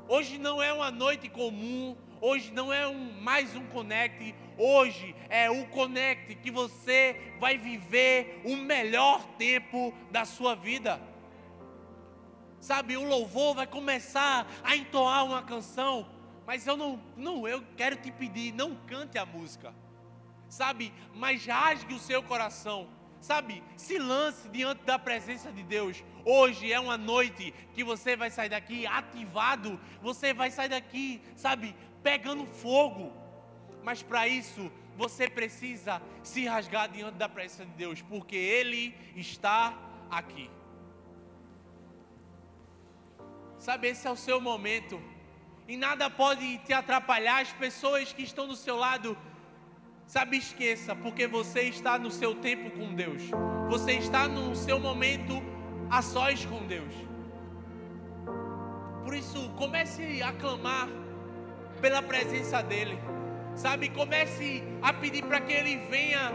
Hoje 0.08 0.38
não 0.38 0.62
é 0.62 0.74
uma 0.74 0.90
noite 0.90 1.30
comum, 1.30 1.96
hoje 2.20 2.52
não 2.52 2.74
é 2.74 2.88
um, 2.88 3.22
mais 3.22 3.56
um 3.56 3.66
connect, 3.68 4.34
hoje 4.58 5.16
é 5.30 5.52
o 5.52 5.68
connect 5.68 6.36
que 6.36 6.50
você 6.50 7.34
vai 7.40 7.58
viver 7.58 8.42
o 8.44 8.56
melhor 8.56 9.24
tempo 9.38 9.94
da 10.10 10.26
sua 10.26 10.56
vida. 10.56 11.00
Sabe, 12.60 12.98
o 12.98 13.08
louvor 13.08 13.56
vai 13.56 13.68
começar 13.68 14.48
a 14.64 14.76
entoar 14.76 15.24
uma 15.24 15.44
canção, 15.44 16.10
mas 16.46 16.66
eu 16.66 16.76
não, 16.76 17.02
não, 17.16 17.48
eu 17.48 17.64
quero 17.78 17.96
te 17.96 18.12
pedir, 18.12 18.52
não 18.52 18.76
cante 18.76 19.18
a 19.18 19.26
música 19.26 19.74
sabe? 20.50 20.92
Mas 21.14 21.46
rasgue 21.46 21.94
o 21.94 22.00
seu 22.00 22.22
coração, 22.22 22.90
sabe? 23.22 23.64
Se 23.78 23.98
lance 23.98 24.50
diante 24.50 24.84
da 24.84 24.98
presença 25.00 25.52
de 25.52 25.64
Deus. 25.64 26.04
Hoje 26.26 26.74
é 26.74 26.80
uma 26.80 26.98
noite 26.98 27.54
que 27.74 27.84
você 27.84 28.16
vai 28.16 28.30
sair 28.30 28.50
daqui 28.50 28.86
ativado, 28.86 29.80
você 30.02 30.34
vai 30.34 30.52
sair 30.52 30.70
daqui, 30.70 31.22
sabe? 31.36 31.76
Pegando 32.04 32.46
fogo. 32.46 33.14
Mas 33.84 34.04
para 34.04 34.28
isso, 34.28 34.72
você 34.98 35.30
precisa 35.30 36.02
se 36.22 36.46
rasgar 36.46 36.90
diante 36.90 37.16
da 37.16 37.30
presença 37.30 37.66
de 37.66 37.72
Deus, 37.72 38.02
porque 38.02 38.36
Ele 38.36 38.94
está 39.16 39.78
aqui. 40.12 40.50
Sabe, 43.58 43.90
esse 43.90 44.08
é 44.08 44.12
o 44.12 44.16
seu 44.16 44.42
momento. 44.42 45.02
E 45.68 45.78
nada 45.78 46.10
pode 46.10 46.58
te 46.60 46.74
atrapalhar. 46.74 47.42
As 47.42 47.52
pessoas 47.52 48.12
que 48.12 48.24
estão 48.24 48.48
do 48.48 48.56
seu 48.56 48.76
lado 48.76 49.18
Sabe, 50.10 50.38
esqueça, 50.38 50.96
porque 50.96 51.28
você 51.28 51.62
está 51.62 52.00
no 52.00 52.10
seu 52.10 52.34
tempo 52.34 52.72
com 52.72 52.96
Deus. 52.96 53.22
Você 53.70 53.92
está 53.92 54.28
no 54.28 54.56
seu 54.56 54.80
momento 54.80 55.40
a 55.88 56.02
sós 56.02 56.44
com 56.46 56.66
Deus. 56.66 56.92
Por 59.04 59.14
isso, 59.14 59.52
comece 59.56 60.24
a 60.24 60.34
clamar 60.34 60.90
pela 61.80 62.02
presença 62.02 62.60
dEle. 62.64 62.98
Sabe, 63.54 63.90
comece 63.90 64.64
a 64.82 64.92
pedir 64.92 65.24
para 65.26 65.42
que 65.42 65.54
Ele 65.54 65.78
venha 65.92 66.32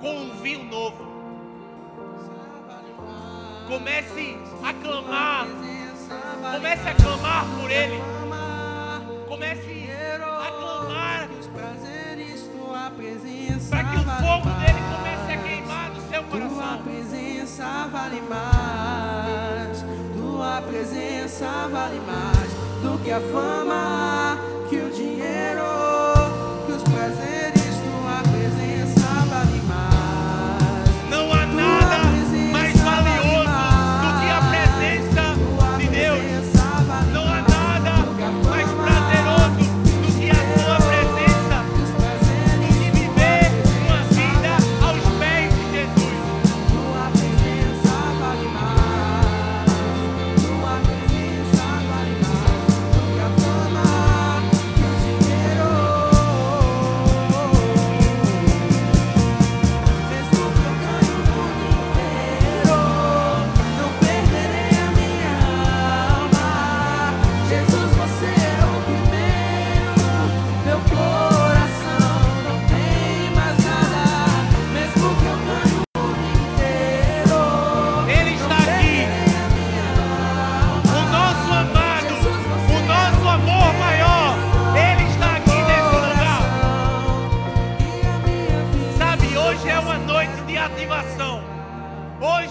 com 0.00 0.12
um 0.12 0.34
vinho 0.42 0.64
novo. 0.64 1.08
Comece 3.68 4.36
a 4.64 4.74
clamar. 4.74 5.46
Comece 6.54 6.88
a 6.88 6.94
clamar 6.96 7.44
por 7.56 7.70
Ele. 7.70 8.00
Comece 9.28 9.69
que 13.90 13.98
o 13.98 14.04
fogo 14.04 14.50
dele 14.60 14.80
comece 14.92 15.32
a 15.32 15.38
queimar 15.42 15.90
no 15.90 16.00
seu 16.08 16.22
coração. 16.24 16.50
Tua 16.50 16.78
presença 16.78 17.88
vale 17.92 18.22
mais. 18.22 19.84
Tua 20.16 20.62
presença 20.62 21.68
vale 21.70 22.00
mais 22.06 22.50
do 22.82 22.98
que 23.04 23.10
a 23.10 23.20
fama, 23.20 24.38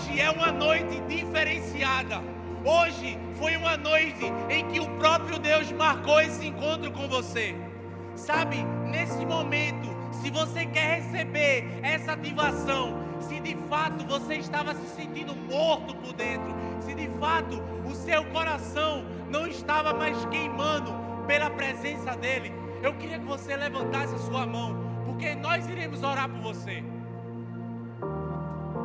Hoje 0.09 0.21
é 0.21 0.31
uma 0.31 0.51
noite 0.51 0.99
diferenciada. 1.07 2.19
Hoje 2.65 3.15
foi 3.37 3.55
uma 3.55 3.77
noite 3.77 4.25
em 4.49 4.67
que 4.67 4.79
o 4.79 4.89
próprio 4.97 5.37
Deus 5.37 5.71
marcou 5.71 6.19
esse 6.19 6.47
encontro 6.47 6.91
com 6.91 7.07
você. 7.07 7.55
Sabe, 8.15 8.57
nesse 8.89 9.23
momento, 9.23 9.87
se 10.11 10.31
você 10.31 10.65
quer 10.65 11.01
receber 11.01 11.79
essa 11.83 12.13
ativação, 12.13 12.97
se 13.19 13.39
de 13.39 13.55
fato 13.69 14.03
você 14.07 14.37
estava 14.37 14.73
se 14.73 14.87
sentindo 14.95 15.35
morto 15.35 15.95
por 15.97 16.11
dentro, 16.13 16.55
se 16.81 16.95
de 16.95 17.07
fato 17.19 17.61
o 17.85 17.93
seu 17.93 18.25
coração 18.25 19.05
não 19.29 19.45
estava 19.45 19.93
mais 19.93 20.25
queimando 20.25 20.91
pela 21.27 21.51
presença 21.51 22.17
dEle, 22.17 22.51
eu 22.81 22.95
queria 22.95 23.19
que 23.19 23.25
você 23.25 23.55
levantasse 23.55 24.15
a 24.15 24.19
sua 24.19 24.47
mão, 24.47 24.75
porque 25.05 25.35
nós 25.35 25.69
iremos 25.69 26.01
orar 26.01 26.27
por 26.27 26.41
você. 26.41 26.83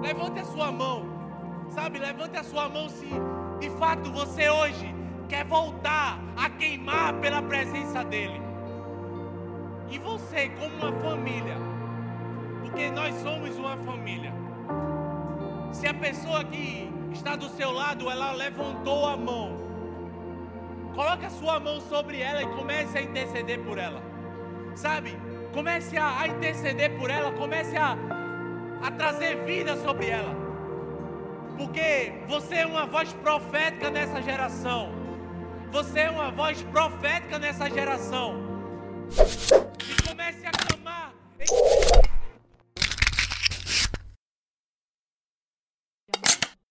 Levante 0.03 0.41
a 0.41 0.45
sua 0.45 0.70
mão 0.70 1.14
sabe? 1.75 1.99
Levante 1.99 2.37
a 2.37 2.45
sua 2.45 2.68
mão 2.68 2.89
se 2.89 3.09
de 3.59 3.70
fato 3.79 4.11
você 4.12 4.49
hoje 4.49 4.95
quer 5.29 5.45
voltar 5.45 6.18
a 6.37 6.49
queimar 6.51 7.14
pela 7.14 7.43
presença 7.43 8.05
dele. 8.05 8.41
E 9.91 9.99
você, 9.99 10.49
como 10.51 10.75
uma 10.77 10.93
família, 11.01 11.57
porque 12.62 12.91
nós 12.91 13.14
somos 13.16 13.57
uma 13.57 13.77
família. 13.79 14.33
Se 15.72 15.87
a 15.87 15.95
pessoa 15.95 16.45
que 16.45 16.91
está 17.12 17.37
do 17.37 17.49
seu 17.51 17.70
lado, 17.70 18.11
ela 18.11 18.33
levantou 18.33 19.07
a 19.07 19.16
mão, 19.16 19.57
coloque 20.95 21.27
a 21.27 21.31
sua 21.31 21.59
mão 21.61 21.81
sobre 21.81 22.20
ela 22.20 22.43
e 22.43 22.47
comece 22.47 22.99
a 22.99 23.03
interceder 23.03 23.61
por 23.61 23.79
ela. 23.79 24.03
Sabe? 24.75 25.16
Comece 25.53 25.97
a, 25.97 26.27
interceder 26.27 26.97
por 26.99 27.11
ela, 27.11 27.33
comece 27.33 27.77
a, 27.77 27.97
a 28.83 28.91
trazer 28.91 29.45
vida 29.45 29.77
sobre 29.77 30.09
ela. 30.09 30.43
Porque 31.57 32.12
você 32.26 32.57
é 32.57 32.66
uma 32.66 32.86
voz 32.86 33.12
profética 33.12 33.90
nessa 33.90 34.20
geração. 34.20 34.90
Você 35.70 36.00
é 36.00 36.11
uma 36.11 36.30
voz 36.30 36.62
profética 36.62 37.38
nessa 37.38 37.68
geração. 37.70 38.36
E 39.11 40.09
comece 40.09 40.46
a 40.46 40.50
clamar 40.50 41.12
em 41.38 42.14